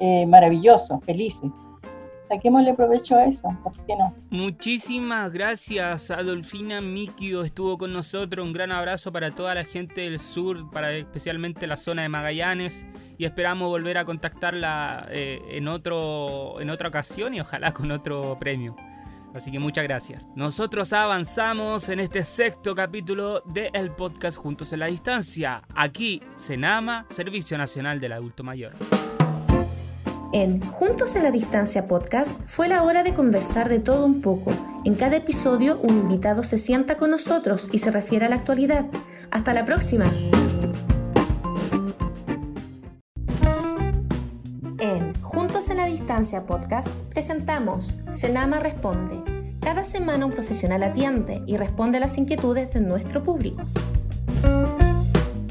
eh, 0.00 0.26
maravillosos, 0.26 1.00
felices, 1.04 1.50
saquémosle 2.26 2.74
provecho 2.74 3.16
a 3.16 3.26
eso, 3.26 3.56
¿por 3.62 3.72
qué 3.86 3.94
no? 3.96 4.14
Muchísimas 4.30 5.30
gracias, 5.30 6.10
Adolfina 6.10 6.80
Mikio 6.80 7.42
estuvo 7.44 7.78
con 7.78 7.92
nosotros. 7.92 8.44
Un 8.44 8.52
gran 8.52 8.72
abrazo 8.72 9.12
para 9.12 9.30
toda 9.30 9.54
la 9.54 9.64
gente 9.64 10.02
del 10.02 10.18
sur, 10.18 10.70
para 10.70 10.92
especialmente 10.92 11.66
la 11.66 11.76
zona 11.76 12.02
de 12.02 12.08
Magallanes. 12.08 12.86
Y 13.18 13.24
esperamos 13.24 13.68
volver 13.68 13.98
a 13.98 14.04
contactarla 14.04 15.06
eh, 15.10 15.40
en, 15.50 15.68
otro, 15.68 16.60
en 16.60 16.70
otra 16.70 16.88
ocasión 16.88 17.34
y 17.34 17.40
ojalá 17.40 17.72
con 17.72 17.90
otro 17.90 18.36
premio. 18.38 18.76
Así 19.34 19.50
que 19.50 19.58
muchas 19.58 19.84
gracias. 19.84 20.28
Nosotros 20.34 20.92
avanzamos 20.92 21.88
en 21.90 22.00
este 22.00 22.24
sexto 22.24 22.74
capítulo 22.74 23.42
del 23.42 23.70
el 23.74 23.90
podcast 23.90 24.38
Juntos 24.38 24.72
en 24.72 24.80
la 24.80 24.86
Distancia. 24.86 25.62
Aquí, 25.74 26.22
Senama, 26.34 27.06
Servicio 27.10 27.58
Nacional 27.58 28.00
del 28.00 28.12
Adulto 28.12 28.42
Mayor. 28.42 28.72
En 30.38 30.60
Juntos 30.60 31.16
en 31.16 31.22
la 31.22 31.30
Distancia 31.30 31.88
podcast 31.88 32.42
fue 32.46 32.68
la 32.68 32.82
hora 32.82 33.02
de 33.02 33.14
conversar 33.14 33.70
de 33.70 33.78
todo 33.78 34.04
un 34.04 34.20
poco. 34.20 34.50
En 34.84 34.94
cada 34.94 35.16
episodio 35.16 35.80
un 35.80 35.96
invitado 35.96 36.42
se 36.42 36.58
sienta 36.58 36.98
con 36.98 37.10
nosotros 37.10 37.70
y 37.72 37.78
se 37.78 37.90
refiere 37.90 38.26
a 38.26 38.28
la 38.28 38.36
actualidad. 38.36 38.84
Hasta 39.30 39.54
la 39.54 39.64
próxima. 39.64 40.04
En 44.78 45.18
Juntos 45.22 45.70
en 45.70 45.78
la 45.78 45.86
Distancia 45.86 46.44
podcast 46.44 46.88
presentamos 47.08 47.96
Senama 48.12 48.60
Responde. 48.60 49.16
Cada 49.62 49.84
semana 49.84 50.26
un 50.26 50.32
profesional 50.32 50.82
atiende 50.82 51.44
y 51.46 51.56
responde 51.56 51.96
a 51.96 52.00
las 52.00 52.18
inquietudes 52.18 52.74
de 52.74 52.82
nuestro 52.82 53.22
público. 53.22 53.62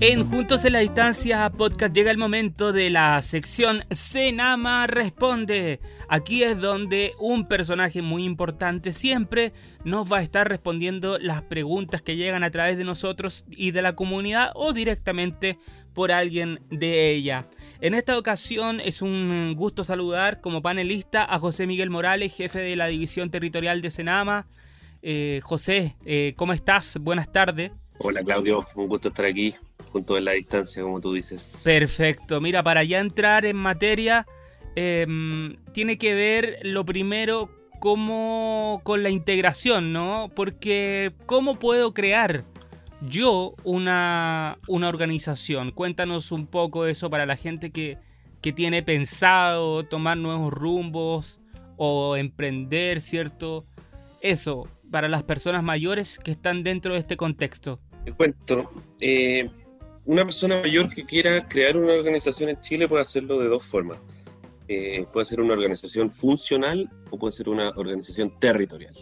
En 0.02 0.30
Juntos 0.30 0.66
en 0.66 0.74
la 0.74 0.80
Distancia 0.80 1.50
Podcast 1.50 1.96
llega 1.96 2.12
el 2.12 2.18
momento 2.18 2.74
de 2.74 2.90
la 2.90 3.22
sección 3.22 3.86
Senama 3.92 4.88
Responde. 4.88 5.80
Aquí 6.10 6.44
es 6.44 6.60
donde 6.60 7.14
un 7.18 7.48
personaje 7.48 8.02
muy 8.02 8.26
importante 8.26 8.92
siempre 8.92 9.54
nos 9.86 10.12
va 10.12 10.18
a 10.18 10.22
estar 10.22 10.50
respondiendo 10.50 11.18
las 11.18 11.44
preguntas 11.44 12.02
que 12.02 12.18
llegan 12.18 12.44
a 12.44 12.52
través 12.52 12.78
de 12.78 12.84
nosotros 12.84 13.46
y 13.50 13.72
de 13.72 13.82
la 13.82 13.96
comunidad 13.96 14.52
o 14.54 14.74
directamente 14.74 15.60
por 15.94 16.12
alguien 16.12 16.60
de 16.70 17.12
ella. 17.12 17.48
En 17.80 17.94
esta 17.94 18.18
ocasión 18.18 18.82
es 18.82 19.02
un 19.02 19.56
gusto 19.56 19.86
saludar 19.86 20.42
como 20.42 20.62
panelista 20.62 21.24
a 21.24 21.40
José 21.40 21.68
Miguel 21.68 21.90
Morales, 21.90 22.36
jefe 22.36 22.60
de 22.60 22.76
la 22.76 22.88
División 22.88 23.32
Territorial 23.32 23.82
de 23.82 23.92
Senama. 23.92 24.46
Eh, 25.02 25.40
José, 25.42 25.96
eh, 26.06 26.34
¿cómo 26.36 26.52
estás? 26.52 26.98
Buenas 27.00 27.32
tardes. 27.32 27.72
Hola 28.00 28.24
Claudio, 28.24 28.66
un 28.76 28.88
gusto 28.88 29.10
estar 29.10 29.26
aquí 29.26 29.56
junto 29.92 30.18
en 30.18 30.26
la 30.26 30.34
distancia, 30.34 30.84
como 30.84 31.00
tú 31.00 31.14
dices. 31.14 31.62
Perfecto, 31.64 32.42
mira, 32.42 32.62
para 32.62 32.84
ya 32.84 33.00
entrar 33.00 33.46
en 33.46 33.56
materia, 33.56 34.28
em, 34.76 35.56
tiene 35.72 35.98
que 35.98 36.14
ver 36.14 36.60
lo 36.64 36.84
primero 36.84 37.50
como 37.80 38.82
con 38.84 39.04
la 39.04 39.10
integración, 39.10 39.94
¿no? 39.94 40.30
Porque 40.36 41.14
¿cómo 41.26 41.58
puedo 41.58 41.94
crear 41.94 42.44
yo 43.02 43.56
una, 43.64 44.58
una 44.68 44.90
organización? 44.90 45.72
Cuéntanos 45.72 46.32
un 46.32 46.48
poco 46.48 46.88
eso 46.88 47.10
para 47.10 47.26
la 47.26 47.38
gente 47.38 47.72
que, 47.72 47.98
que 48.42 48.52
tiene 48.52 48.84
pensado 48.84 49.84
tomar 49.84 50.18
nuevos 50.18 50.52
rumbos 50.52 51.40
o 51.78 52.18
emprender, 52.18 53.00
¿cierto? 53.00 53.66
Eso, 54.22 54.68
para 54.92 55.08
las 55.08 55.24
personas 55.24 55.64
mayores 55.64 56.20
que 56.20 56.32
están 56.32 56.64
dentro 56.64 56.94
de 56.94 57.00
este 57.00 57.18
contexto. 57.18 57.80
Te 58.06 58.14
cuento, 58.14 58.72
eh, 59.00 59.50
una 60.06 60.24
persona 60.24 60.62
mayor 60.62 60.94
que 60.94 61.04
quiera 61.04 61.48
crear 61.48 61.76
una 61.76 61.94
organización 61.94 62.50
en 62.50 62.62
Chile 62.62 62.88
puede 62.88 63.02
hacerlo 63.02 63.40
de 63.40 63.48
dos 63.48 63.66
formas. 63.66 63.98
Eh, 64.68 65.08
puede 65.12 65.26
ser 65.26 65.42
una 65.42 65.54
organización 65.54 66.12
funcional 66.12 66.88
o 67.10 67.18
puede 67.18 67.32
ser 67.32 67.50
una 67.50 67.70
organización 67.72 68.40
territorial. 68.40 68.94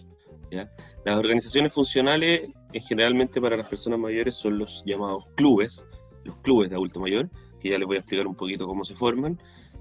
Las 1.04 1.18
organizaciones 1.18 1.74
funcionales, 1.74 2.48
generalmente 2.88 3.42
para 3.42 3.58
las 3.58 3.68
personas 3.68 4.00
mayores, 4.00 4.36
son 4.36 4.58
los 4.58 4.84
llamados 4.86 5.26
clubes, 5.36 5.86
los 6.24 6.38
clubes 6.38 6.70
de 6.70 6.76
adulto 6.76 7.00
mayor, 7.00 7.30
que 7.60 7.72
ya 7.72 7.78
les 7.78 7.88
voy 7.88 7.98
a 7.98 8.00
explicar 8.00 8.26
un 8.28 8.36
poquito 8.36 8.68
cómo 8.68 8.86
se 8.86 8.96
forman. 8.96 9.38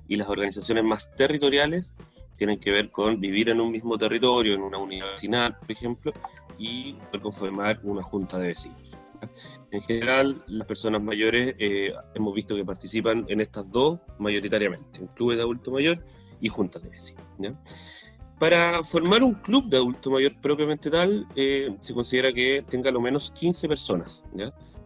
Y 0.09 0.17
las 0.17 0.29
organizaciones 0.29 0.83
más 0.83 1.15
territoriales 1.15 1.93
tienen 2.39 2.59
que 2.59 2.73
ver 2.73 2.91
con 2.91 3.21
vivir 3.21 3.51
en 3.51 3.61
un 3.61 3.71
mismo 3.71 3.97
territorio, 3.99 4.55
en 4.55 4.63
una 4.63 4.79
unidad 4.79 5.11
vecinal, 5.13 5.59
por 5.59 5.71
ejemplo, 5.71 6.13
y 6.59 6.95
conformar 7.21 7.79
una 7.85 8.03
junta 8.03 8.39
de 8.39 8.49
vecinos. 8.49 9.02
En 9.71 9.81
general, 9.83 10.43
las 10.47 10.67
personas 10.67 11.03
mayores 11.03 11.55
eh, 11.59 11.93
hemos 12.15 12.35
visto 12.35 12.55
que 12.57 12.65
participan 12.65 13.25
en 13.29 13.41
estas 13.41 13.71
dos 13.71 14.01
mayoritariamente, 14.19 15.01
en 15.01 15.07
clubes 15.09 15.37
de 15.37 15.43
adulto 15.43 15.71
mayor 15.71 16.05
y 16.41 16.49
juntas 16.49 16.83
de 16.83 16.91
vecinos. 16.91 17.25
Para 18.39 18.83
formar 18.83 19.23
un 19.23 19.35
club 19.35 19.69
de 19.69 19.77
adulto 19.77 20.11
mayor 20.11 20.35
propiamente 20.41 20.91
tal, 20.91 21.27
eh, 21.37 21.77
se 21.81 21.95
considera 21.95 22.33
que 22.33 22.65
tenga 22.69 22.91
lo 22.91 23.01
menos 23.01 23.31
15 23.31 23.69
personas. 23.69 24.25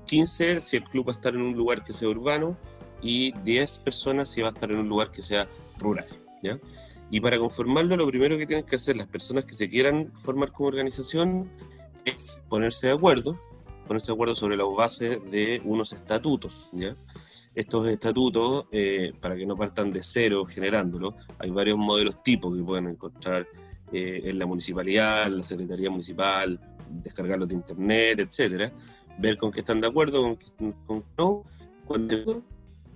15 0.05 0.61
si 0.61 0.77
el 0.77 0.85
club 0.85 1.09
va 1.09 1.13
a 1.13 1.17
estar 1.17 1.35
en 1.35 1.41
un 1.41 1.55
lugar 1.57 1.83
que 1.83 1.93
sea 1.93 2.09
urbano 2.09 2.57
y 3.03 3.33
10 3.41 3.79
personas 3.79 4.29
si 4.29 4.43
va 4.43 4.49
a 4.49 4.53
estar 4.53 4.71
en 4.71 4.79
un 4.79 4.89
lugar 4.89 5.11
que 5.11 5.23
sea 5.23 5.49
rural. 5.79 6.07
Y 7.11 7.21
para 7.21 7.39
conformarlo, 7.39 7.97
lo 7.97 8.07
primero 8.07 8.37
que 8.37 8.47
tienen 8.47 8.65
que 8.65 8.77
hacer 8.77 8.97
las 8.97 9.07
personas 9.07 9.45
que 9.45 9.55
se 9.55 9.69
quieran 9.69 10.13
formar 10.17 10.53
como 10.53 10.69
organización 10.69 11.51
es 12.05 12.41
ponerse 12.49 12.89
de 12.89 12.93
acuerdo 12.93 13.39
ponerse 13.87 14.09
de 14.09 14.15
acuerdo 14.15 14.35
sobre 14.35 14.57
la 14.57 14.65
base 14.65 15.21
de 15.31 15.61
unos 15.65 15.93
estatutos. 15.93 16.71
¿ya? 16.73 16.97
Estos 17.55 17.89
estatutos, 17.89 18.67
eh, 18.71 19.13
para 19.21 19.37
que 19.37 19.47
no 19.47 19.57
partan 19.57 19.93
de 19.93 20.03
cero 20.03 20.45
generándolo, 20.45 21.15
hay 21.39 21.51
varios 21.51 21.79
modelos 21.79 22.23
tipos 22.23 22.57
que 22.57 22.63
pueden 22.63 22.89
encontrar 22.89 23.47
eh, 23.93 24.23
en 24.25 24.39
la 24.39 24.47
municipalidad, 24.47 25.27
en 25.27 25.39
la 25.39 25.43
Secretaría 25.43 25.91
Municipal, 25.91 26.61
descargarlos 27.03 27.49
de 27.49 27.55
internet, 27.55 28.21
etcétera, 28.21 28.73
ver 29.19 29.37
con 29.37 29.51
qué 29.51 29.61
están 29.61 29.81
de 29.81 29.87
acuerdo, 29.87 30.23
con 30.23 30.37
qué 30.37 30.47
con 30.87 31.05
no, 31.17 31.45
cuando 31.85 32.43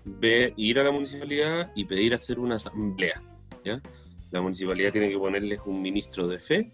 ver, 0.05 0.53
ir 0.57 0.79
a 0.79 0.85
la 0.85 0.91
municipalidad 0.91 1.71
y 1.75 1.85
pedir 1.85 2.15
hacer 2.15 2.39
una 2.39 2.57
asamblea. 2.57 3.23
¿ya? 3.65 3.81
La 4.31 4.41
municipalidad 4.41 4.93
tiene 4.93 5.09
que 5.09 5.19
ponerles 5.19 5.61
un 5.65 5.81
ministro 5.81 6.27
de 6.27 6.39
fe 6.39 6.73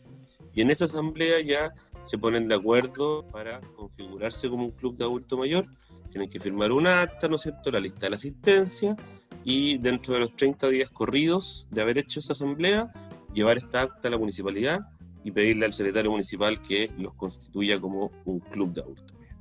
y 0.54 0.62
en 0.62 0.70
esa 0.70 0.86
asamblea 0.86 1.40
ya 1.40 1.72
se 2.06 2.18
ponen 2.18 2.46
de 2.46 2.54
acuerdo 2.54 3.26
para 3.26 3.60
configurarse 3.74 4.48
como 4.48 4.64
un 4.64 4.70
club 4.70 4.96
de 4.96 5.04
adulto 5.04 5.36
mayor. 5.36 5.66
Tienen 6.08 6.30
que 6.30 6.38
firmar 6.38 6.70
un 6.72 6.86
acta, 6.86 7.28
¿no 7.28 7.36
es 7.36 7.42
cierto?, 7.42 7.70
la 7.70 7.80
lista 7.80 8.06
de 8.06 8.10
la 8.10 8.16
asistencia 8.16 8.96
y 9.44 9.78
dentro 9.78 10.14
de 10.14 10.20
los 10.20 10.36
30 10.36 10.68
días 10.68 10.90
corridos 10.90 11.68
de 11.70 11.82
haber 11.82 11.98
hecho 11.98 12.20
esa 12.20 12.32
asamblea, 12.32 12.92
llevar 13.34 13.58
esta 13.58 13.82
acta 13.82 14.08
a 14.08 14.10
la 14.12 14.18
municipalidad 14.18 14.80
y 15.24 15.32
pedirle 15.32 15.66
al 15.66 15.72
secretario 15.72 16.12
municipal 16.12 16.62
que 16.62 16.90
los 16.96 17.14
constituya 17.14 17.80
como 17.80 18.12
un 18.24 18.38
club 18.38 18.72
de 18.72 18.82
adulto 18.82 19.14
mayor. 19.14 19.36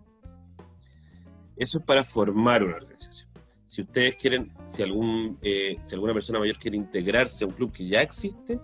Eso 1.56 1.78
es 1.78 1.86
para 1.86 2.04
formar 2.04 2.63
una 2.63 2.78
organización. 2.78 3.30
Si 3.67 3.84
ustedes 3.84 4.15
quieren, 4.15 4.51
si, 4.67 4.82
algún, 4.82 5.38
eh, 5.41 5.78
si 5.86 5.93
alguna 5.93 6.13
persona 6.13 6.39
mayor 6.39 6.58
quiere 6.58 6.78
integrarse 6.78 7.43
a 7.43 7.47
un 7.47 7.54
club 7.54 7.71
que 7.71 7.88
ya 7.88 8.01
existe, 8.01 8.60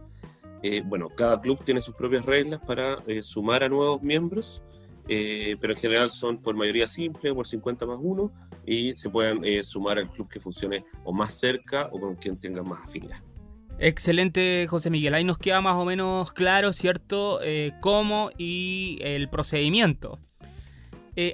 eh, 0.64 0.84
bueno, 0.86 1.10
cada 1.10 1.40
club 1.42 1.64
tiene 1.64 1.82
sus 1.82 1.96
propias 1.96 2.26
reglas 2.26 2.60
para 2.66 3.00
eh, 3.08 3.24
sumar 3.24 3.64
a 3.64 3.70
nuevos 3.70 4.02
miembros, 4.02 4.62
eh, 5.08 5.58
pero 5.60 5.74
en 5.74 5.80
general 5.80 6.12
son 6.12 6.38
por 6.40 6.56
mayoría 6.56 6.86
simple, 6.86 7.34
por 7.34 7.48
50 7.48 7.86
más 7.86 7.98
1, 8.00 8.32
y 8.66 8.94
se 8.94 9.10
pueden 9.10 9.64
sumar 9.64 9.98
al 9.98 10.10
club 10.10 10.30
que 10.30 10.40
funcione 10.40 10.84
o 11.04 11.12
más 11.12 11.40
cerca 11.40 11.90
o 11.92 12.00
con 12.00 12.16
quien 12.16 12.38
tenga 12.40 12.62
más 12.62 12.84
afinidad. 12.86 13.22
Excelente, 13.80 14.68
José 14.68 14.92
Miguel. 14.92 15.16
Ahí 15.16 15.24
nos 15.24 15.40
queda 15.40 15.60
más 15.62 15.74
o 15.74 15.86
menos 15.86 16.32
claro, 16.34 16.72
¿cierto?, 16.72 17.40
cómo 17.80 18.30
y 18.38 19.00
el 19.02 19.28
procedimiento. 19.30 20.20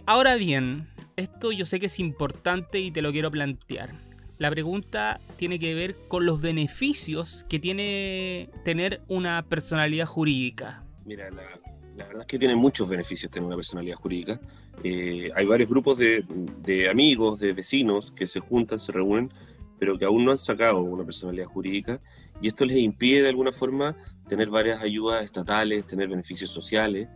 ahora 0.05 0.35
bien, 0.37 0.87
esto 1.17 1.51
yo 1.51 1.65
sé 1.65 1.81
que 1.81 1.87
es 1.87 1.99
importante 1.99 2.79
y 2.79 2.91
te 2.91 3.01
lo 3.01 3.11
quiero 3.11 3.29
plantear 3.29 4.06
la 4.37 4.49
pregunta 4.49 5.19
tiene 5.35 5.59
que 5.59 5.73
ver 5.73 5.95
con 6.07 6.25
los 6.25 6.41
beneficios 6.41 7.45
que 7.49 7.59
tiene 7.59 8.49
tener 8.63 9.01
una 9.07 9.43
personalidad 9.43 10.05
jurídica. 10.05 10.83
Mira, 11.05 11.29
la, 11.31 12.05
verdad 12.05 12.21
es 12.21 12.27
que 12.27 12.37
tiene 12.37 12.55
muchos 12.55 12.87
beneficios 12.87 13.31
tener 13.31 13.47
una 13.47 13.55
personalidad 13.55 13.95
jurídica. 13.95 14.39
Eh, 14.83 15.31
hay 15.35 15.45
varios 15.45 15.69
grupos 15.69 15.97
de, 15.97 16.23
de, 16.63 16.89
amigos, 16.89 17.39
de 17.39 17.53
vecinos 17.53 18.11
que 18.11 18.27
se 18.27 18.39
juntan, 18.39 18.79
se 18.79 18.91
reúnen, 18.91 19.31
pero 19.79 19.97
que 19.97 20.05
aún 20.05 20.23
no 20.23 20.31
han 20.31 20.37
sacado 20.37 20.81
una 20.81 21.03
personalidad 21.03 21.45
jurídica 21.45 21.99
y 22.41 22.47
esto 22.47 22.65
les 22.65 22.77
impide 22.77 23.23
de 23.23 23.29
alguna 23.29 23.51
forma 23.51 23.95
tener 24.27 24.49
varias 24.49 24.81
ayudas 24.81 25.23
estatales, 25.23 25.85
tener 25.85 26.07
beneficios 26.07 26.51
sociales. 26.51 27.07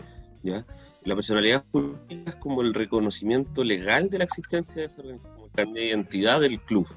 ¿ya? 0.42 0.66
La 1.04 1.16
personalidad 1.16 1.64
jurídica 1.72 2.30
es 2.30 2.36
como 2.36 2.62
el 2.62 2.74
reconocimiento 2.74 3.64
legal 3.64 4.10
de 4.10 4.20
la 4.20 4.24
existencia 4.24 4.82
de 4.82 4.86
esa 4.86 5.02
organización, 5.02 5.50
como 5.54 5.74
la 5.74 5.82
identidad 5.82 6.42
del 6.42 6.60
club. 6.62 6.88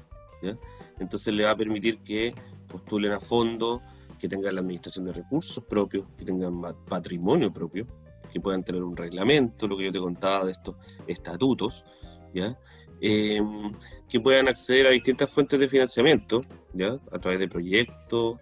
Entonces 0.99 1.33
le 1.33 1.43
va 1.43 1.51
a 1.51 1.57
permitir 1.57 1.99
que 1.99 2.33
postulen 2.67 3.11
a 3.11 3.19
fondo, 3.19 3.81
que 4.19 4.27
tengan 4.27 4.55
la 4.55 4.61
administración 4.61 5.05
de 5.05 5.13
recursos 5.13 5.63
propios, 5.63 6.05
que 6.17 6.25
tengan 6.25 6.61
patrimonio 6.85 7.51
propio, 7.51 7.85
que 8.31 8.39
puedan 8.39 8.63
tener 8.63 8.83
un 8.83 8.95
reglamento, 8.95 9.67
lo 9.67 9.77
que 9.77 9.85
yo 9.85 9.91
te 9.91 9.99
contaba 9.99 10.45
de 10.45 10.51
estos 10.51 10.75
estatutos, 11.07 11.85
¿ya? 12.33 12.57
Em, 13.01 13.73
que 14.09 14.19
puedan 14.19 14.47
acceder 14.47 14.87
a 14.87 14.91
distintas 14.91 15.29
fuentes 15.31 15.59
de 15.59 15.67
financiamiento, 15.67 16.41
¿ya? 16.73 16.97
a 17.11 17.19
través 17.19 17.39
de 17.39 17.47
proyectos 17.47 18.39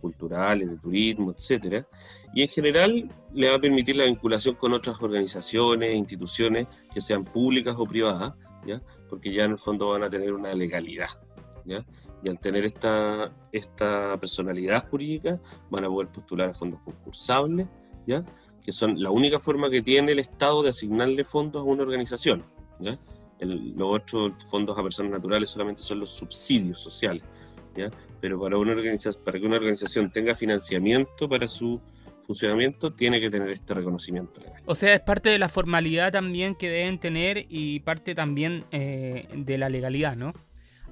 culturales, 0.00 0.68
de 0.68 0.76
turismo, 0.78 1.30
etcétera, 1.30 1.86
y 2.34 2.42
en 2.42 2.48
general 2.48 3.08
le 3.32 3.50
va 3.50 3.56
a 3.56 3.60
permitir 3.60 3.96
la 3.96 4.04
vinculación 4.04 4.56
con 4.56 4.72
otras 4.72 5.00
organizaciones, 5.00 5.94
instituciones 5.94 6.66
que 6.92 7.00
sean 7.00 7.24
públicas 7.24 7.76
o 7.78 7.86
privadas, 7.86 8.34
¿ya? 8.66 8.82
porque 9.08 9.32
ya 9.32 9.44
en 9.44 9.52
el 9.52 9.58
fondo 9.58 9.90
van 9.90 10.02
a 10.02 10.10
tener 10.10 10.32
una 10.32 10.52
legalidad, 10.54 11.08
y 11.66 12.28
al 12.28 12.38
tener 12.40 12.64
esta, 12.64 13.32
esta 13.50 14.18
personalidad 14.18 14.88
jurídica, 14.88 15.38
van 15.70 15.84
a 15.84 15.88
poder 15.88 16.08
postular 16.08 16.50
a 16.50 16.54
fondos 16.54 16.80
concursables, 16.80 17.66
¿ya? 18.06 18.24
Que 18.62 18.72
son 18.72 19.00
la 19.02 19.10
única 19.10 19.40
forma 19.40 19.70
que 19.70 19.82
tiene 19.82 20.12
el 20.12 20.18
Estado 20.18 20.62
de 20.62 20.70
asignarle 20.70 21.24
fondos 21.24 21.62
a 21.62 21.64
una 21.64 21.82
organización, 21.82 22.44
los 23.40 24.02
otros 24.02 24.32
fondos 24.50 24.78
a 24.78 24.82
personas 24.82 25.12
naturales 25.12 25.50
solamente 25.50 25.82
son 25.82 26.00
los 26.00 26.10
subsidios 26.10 26.80
sociales. 26.80 27.22
Pero 28.20 28.38
para, 28.38 28.56
una 28.56 28.74
que 28.74 29.46
una 29.46 29.56
organización 29.56 30.12
tenga 30.12 30.34
financiamiento 30.34 31.28
para 31.28 31.48
su 31.48 31.80
funcionamiento, 32.26 32.92
tiene 32.92 33.20
que 33.20 33.30
tener 33.30 33.50
este 33.50 33.74
reconocimiento 33.74 34.40
legal. 34.40 34.62
O 34.66 34.74
sea, 34.74 34.94
es 34.94 35.00
parte 35.00 35.30
de 35.30 35.38
la 35.38 35.48
formalidad 35.48 36.12
también 36.12 36.54
que 36.54 36.68
deben 36.68 37.00
tener 37.00 37.46
y 37.48 37.80
parte 37.80 38.14
también 38.14 38.64
eh, 38.70 39.26
de 39.34 39.58
la 39.58 39.68
legalidad, 39.68 40.16
¿no? 40.16 40.32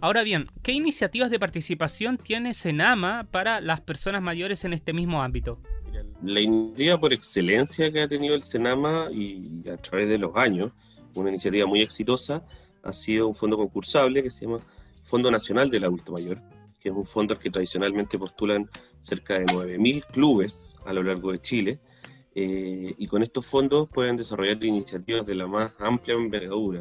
Ahora 0.02 0.22
bien, 0.22 0.46
¿qué 0.62 0.72
iniciativas 0.72 1.30
de 1.30 1.38
participación 1.38 2.16
tiene 2.16 2.54
Senama 2.54 3.28
para 3.30 3.60
las 3.60 3.82
personas 3.82 4.22
mayores 4.22 4.64
en 4.64 4.72
este 4.72 4.94
mismo 4.94 5.22
ámbito? 5.22 5.60
La 6.22 6.40
iniciativa 6.40 6.98
por 6.98 7.12
excelencia 7.12 7.92
que 7.92 8.00
ha 8.00 8.08
tenido 8.08 8.34
el 8.34 8.42
Senama 8.42 9.08
y 9.12 9.62
a 9.68 9.76
través 9.76 10.08
de 10.08 10.16
los 10.16 10.34
años, 10.36 10.72
una 11.14 11.28
iniciativa 11.28 11.66
muy 11.66 11.82
exitosa, 11.82 12.42
ha 12.82 12.94
sido 12.94 13.28
un 13.28 13.34
fondo 13.34 13.58
concursable 13.58 14.22
que 14.22 14.30
se 14.30 14.46
llama 14.46 14.60
Fondo 15.04 15.30
Nacional 15.30 15.68
del 15.68 15.84
Adulto 15.84 16.12
Mayor, 16.12 16.40
que 16.80 16.88
es 16.88 16.94
un 16.94 17.04
fondo 17.04 17.34
al 17.34 17.38
que 17.38 17.50
tradicionalmente 17.50 18.18
postulan 18.18 18.70
cerca 19.00 19.34
de 19.34 19.44
9.000 19.44 20.06
clubes 20.06 20.72
a 20.86 20.94
lo 20.94 21.02
largo 21.02 21.30
de 21.32 21.40
Chile. 21.40 21.78
Eh, 22.34 22.94
y 22.96 23.06
con 23.06 23.22
estos 23.22 23.44
fondos 23.44 23.86
pueden 23.90 24.16
desarrollar 24.16 24.64
iniciativas 24.64 25.26
de 25.26 25.34
la 25.34 25.46
más 25.46 25.74
amplia 25.78 26.14
envergadura 26.14 26.80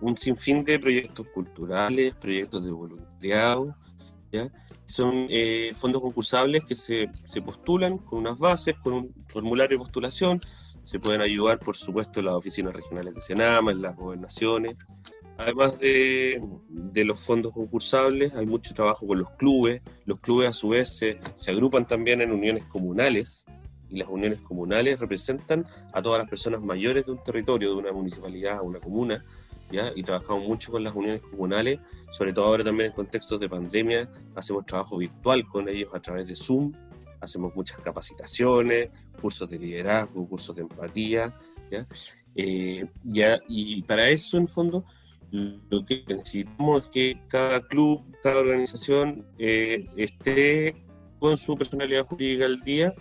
un 0.00 0.16
sinfín 0.16 0.64
de 0.64 0.78
proyectos 0.78 1.28
culturales, 1.28 2.14
proyectos 2.14 2.64
de 2.64 2.70
voluntariado, 2.70 3.74
¿ya? 4.32 4.50
Son 4.86 5.26
eh, 5.28 5.72
fondos 5.74 6.00
concursables 6.00 6.64
que 6.64 6.76
se, 6.76 7.10
se, 7.24 7.42
postulan 7.42 7.98
con 7.98 8.20
unas 8.20 8.38
bases, 8.38 8.76
con 8.82 8.92
un 8.92 9.14
formulario 9.28 9.76
de 9.76 9.82
postulación, 9.82 10.40
Se 10.82 11.00
pueden 11.00 11.20
ayudar, 11.20 11.58
por 11.58 11.76
supuesto, 11.76 12.22
las 12.22 12.34
oficinas 12.34 12.72
regionales 12.72 13.14
de 13.14 13.20
Senama, 13.20 13.72
en 13.72 13.82
las 13.82 13.96
gobernaciones. 13.96 14.76
Además 15.38 15.78
de, 15.80 16.40
de, 16.68 17.04
los 17.04 17.18
fondos 17.20 17.52
concursables, 17.52 18.32
hay 18.34 18.46
mucho 18.46 18.72
trabajo 18.72 19.06
con 19.06 19.18
los 19.18 19.30
clubes. 19.32 19.82
Los 20.04 20.20
clubes 20.20 20.48
a 20.48 20.52
su 20.52 20.68
vez 20.68 20.96
se, 20.96 21.18
se, 21.34 21.50
agrupan 21.50 21.86
también 21.86 22.20
en 22.20 22.30
uniones 22.30 22.64
comunales 22.64 23.44
y 23.88 23.98
las 23.98 24.08
uniones 24.08 24.40
comunales 24.40 24.98
representan 24.98 25.66
a 25.92 26.00
todas 26.00 26.20
las 26.20 26.28
personas 26.28 26.62
mayores 26.62 27.06
de 27.06 27.12
un 27.12 27.22
territorio, 27.22 27.70
de 27.70 27.76
una 27.76 27.92
municipalidad, 27.92 28.62
una 28.62 28.80
comuna. 28.80 29.24
¿Ya? 29.70 29.92
Y 29.94 30.02
trabajamos 30.02 30.44
mucho 30.44 30.72
con 30.72 30.84
las 30.84 30.94
uniones 30.94 31.22
comunales, 31.22 31.80
sobre 32.10 32.32
todo 32.32 32.46
ahora 32.46 32.64
también 32.64 32.90
en 32.90 32.94
contextos 32.94 33.40
de 33.40 33.48
pandemia. 33.48 34.10
Hacemos 34.34 34.66
trabajo 34.66 34.98
virtual 34.98 35.46
con 35.46 35.68
ellos 35.68 35.90
a 35.94 36.00
través 36.00 36.26
de 36.28 36.34
Zoom, 36.34 36.72
hacemos 37.20 37.54
muchas 37.54 37.80
capacitaciones, 37.80 38.90
cursos 39.20 39.48
de 39.48 39.58
liderazgo, 39.58 40.28
cursos 40.28 40.54
de 40.56 40.62
empatía. 40.62 41.34
¿ya? 41.70 41.86
Eh, 42.34 42.86
ya, 43.04 43.40
y 43.48 43.82
para 43.82 44.08
eso, 44.08 44.36
en 44.36 44.46
fondo, 44.46 44.84
lo 45.30 45.84
que 45.84 46.04
necesitamos 46.06 46.84
es 46.84 46.88
que 46.90 47.20
cada 47.28 47.60
club, 47.60 48.04
cada 48.22 48.38
organización 48.38 49.26
eh, 49.38 49.84
esté 49.96 50.76
con 51.18 51.36
su 51.36 51.56
personalidad 51.56 52.06
jurídica 52.06 52.44
al 52.44 52.60
día 52.60 52.94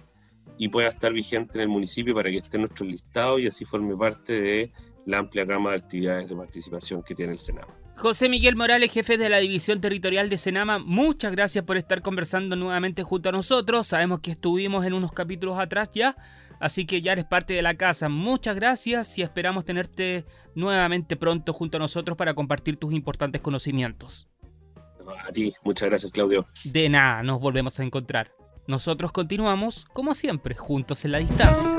y 0.58 0.70
pueda 0.70 0.90
estar 0.90 1.12
vigente 1.12 1.58
en 1.58 1.64
el 1.64 1.68
municipio 1.68 2.16
para 2.16 2.30
que 2.30 2.38
esté 2.38 2.58
en 2.58 2.64
nuestro 2.64 2.86
listado 2.86 3.40
y 3.40 3.48
así 3.48 3.66
forme 3.66 3.96
parte 3.96 4.40
de 4.40 4.72
la 5.06 5.20
amplia 5.20 5.46
gama 5.46 5.72
de 5.72 5.78
actividades 5.78 6.30
de 6.30 6.36
participación 6.36 7.04
que 7.04 7.16
tiene 7.16 7.34
el 7.34 7.40
Senado. 7.40 7.68
José 7.98 8.28
Miguel 8.28 8.56
Morales, 8.56 8.92
jefe 8.92 9.18
de 9.18 9.30
la 9.30 9.38
División 9.38 9.80
Territorial 9.80 10.30
de 10.30 10.38
Senama, 10.38 10.80
muchas 10.80 11.32
gracias 11.32 11.64
por 11.64 11.78
estar 11.78 12.02
conversando 12.02 12.58
nuevamente 12.58 13.04
junto 13.04 13.30
a 13.30 13.32
nosotros. 13.32 13.88
Sabemos 13.88 14.20
que 14.20 14.32
estuvimos 14.32 14.86
en 14.86 14.94
unos 14.94 15.14
capítulos 15.14 15.58
atrás 15.58 15.90
ya, 15.94 16.18
así 16.60 16.86
que 16.86 17.02
ya 17.02 17.14
eres 17.14 17.24
parte 17.24 17.54
de 17.54 17.62
la 17.62 17.76
casa. 17.76 18.10
Muchas 18.10 18.56
gracias 18.56 19.18
y 19.18 19.22
esperamos 19.22 19.64
tenerte 19.64 20.26
nuevamente 20.56 21.16
pronto 21.16 21.54
junto 21.54 21.78
a 21.78 21.80
nosotros 21.80 22.18
para 22.18 22.34
compartir 22.34 22.76
tus 22.76 22.94
importantes 22.94 23.42
conocimientos. 23.42 24.28
A 25.26 25.32
ti, 25.32 25.54
muchas 25.64 25.88
gracias 25.88 26.12
Claudio. 26.12 26.46
De 26.66 26.90
nada, 26.90 27.24
nos 27.24 27.40
volvemos 27.40 27.80
a 27.80 27.84
encontrar. 27.84 28.32
Nosotros 28.68 29.12
continuamos, 29.12 29.86
como 29.94 30.16
siempre, 30.16 30.56
juntos 30.56 31.06
en 31.06 31.12
la 31.12 31.20
distancia. 31.20 31.70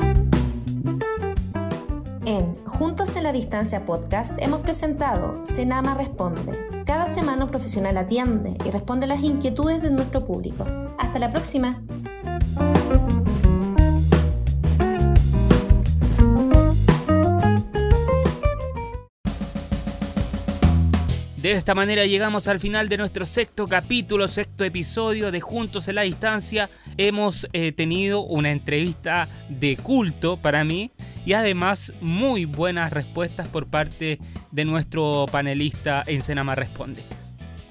En 2.27 2.57
Juntos 2.65 3.15
en 3.15 3.23
la 3.23 3.33
Distancia 3.33 3.85
podcast 3.85 4.37
hemos 4.43 4.61
presentado 4.61 5.41
Senama 5.45 5.95
Responde. 5.95 6.59
Cada 6.85 7.07
semana 7.07 7.45
un 7.45 7.51
profesional 7.51 7.97
atiende 7.97 8.57
y 8.65 8.71
responde 8.73 9.07
las 9.07 9.23
inquietudes 9.23 9.81
de 9.81 9.93
nuestro 9.93 10.27
público. 10.27 10.67
Hasta 10.99 11.21
la 11.21 11.31
próxima. 11.31 11.81
De 21.37 21.53
esta 21.53 21.77
manera 21.77 22.07
llegamos 22.07 22.49
al 22.49 22.59
final 22.59 22.89
de 22.89 22.97
nuestro 22.97 23.25
sexto 23.25 23.69
capítulo, 23.69 24.27
sexto 24.27 24.65
episodio 24.65 25.31
de 25.31 25.41
Juntos 25.41 25.87
en 25.87 25.95
la 25.95 26.03
Distancia. 26.03 26.71
Hemos 26.97 27.47
eh, 27.53 27.71
tenido 27.71 28.23
una 28.23 28.51
entrevista 28.51 29.29
de 29.49 29.77
culto 29.77 30.39
para 30.39 30.65
mí 30.65 30.91
y 31.27 31.33
además 31.33 31.93
muy 32.01 32.45
buenas 32.45 32.93
respuestas 32.93 33.49
por 33.49 33.67
parte 33.67 34.21
de 34.53 34.65
nuestro 34.65 35.27
panelista 35.31 36.05
en 36.07 36.23
Senama 36.23 36.55
Responde. 36.55 37.03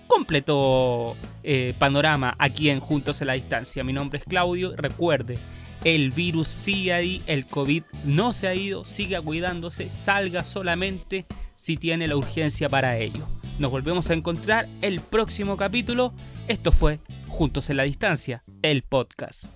Completo 0.07 1.15
eh, 1.41 1.73
panorama 1.79 2.35
aquí 2.37 2.69
en 2.69 2.81
Juntos 2.81 3.21
en 3.21 3.27
la 3.27 3.33
Distancia. 3.33 3.83
Mi 3.83 3.93
nombre 3.93 4.19
es 4.19 4.25
Claudio. 4.25 4.75
Recuerde, 4.75 5.39
el 5.85 6.11
virus 6.11 6.49
sigue 6.49 6.93
ahí, 6.93 7.23
el 7.27 7.47
COVID 7.47 7.83
no 8.03 8.33
se 8.33 8.47
ha 8.47 8.53
ido, 8.53 8.83
siga 8.83 9.21
cuidándose, 9.21 9.89
salga 9.89 10.43
solamente 10.43 11.25
si 11.55 11.77
tiene 11.77 12.09
la 12.09 12.17
urgencia 12.17 12.67
para 12.67 12.97
ello. 12.97 13.25
Nos 13.57 13.71
volvemos 13.71 14.09
a 14.09 14.13
encontrar 14.13 14.67
el 14.81 14.99
próximo 14.99 15.55
capítulo. 15.55 16.13
Esto 16.49 16.73
fue 16.73 16.99
Juntos 17.29 17.69
en 17.69 17.77
la 17.77 17.83
Distancia, 17.83 18.43
el 18.61 18.83
podcast. 18.83 19.53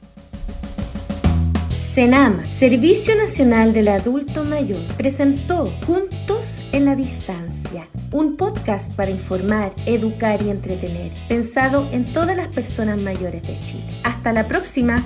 Senama, 1.79 2.45
Servicio 2.49 3.15
Nacional 3.15 3.71
del 3.71 3.87
Adulto 3.87 4.43
Mayor, 4.43 4.81
presentó 4.97 5.73
Juntos 5.87 6.59
en 6.73 6.83
la 6.83 6.95
Distancia, 6.95 7.87
un 8.11 8.35
podcast 8.35 8.93
para 8.95 9.11
informar, 9.11 9.73
educar 9.85 10.41
y 10.41 10.49
entretener, 10.49 11.13
pensado 11.29 11.87
en 11.93 12.11
todas 12.11 12.35
las 12.35 12.49
personas 12.49 12.97
mayores 12.99 13.43
de 13.43 13.57
Chile. 13.63 14.01
Hasta 14.03 14.33
la 14.33 14.45
próxima. 14.45 15.01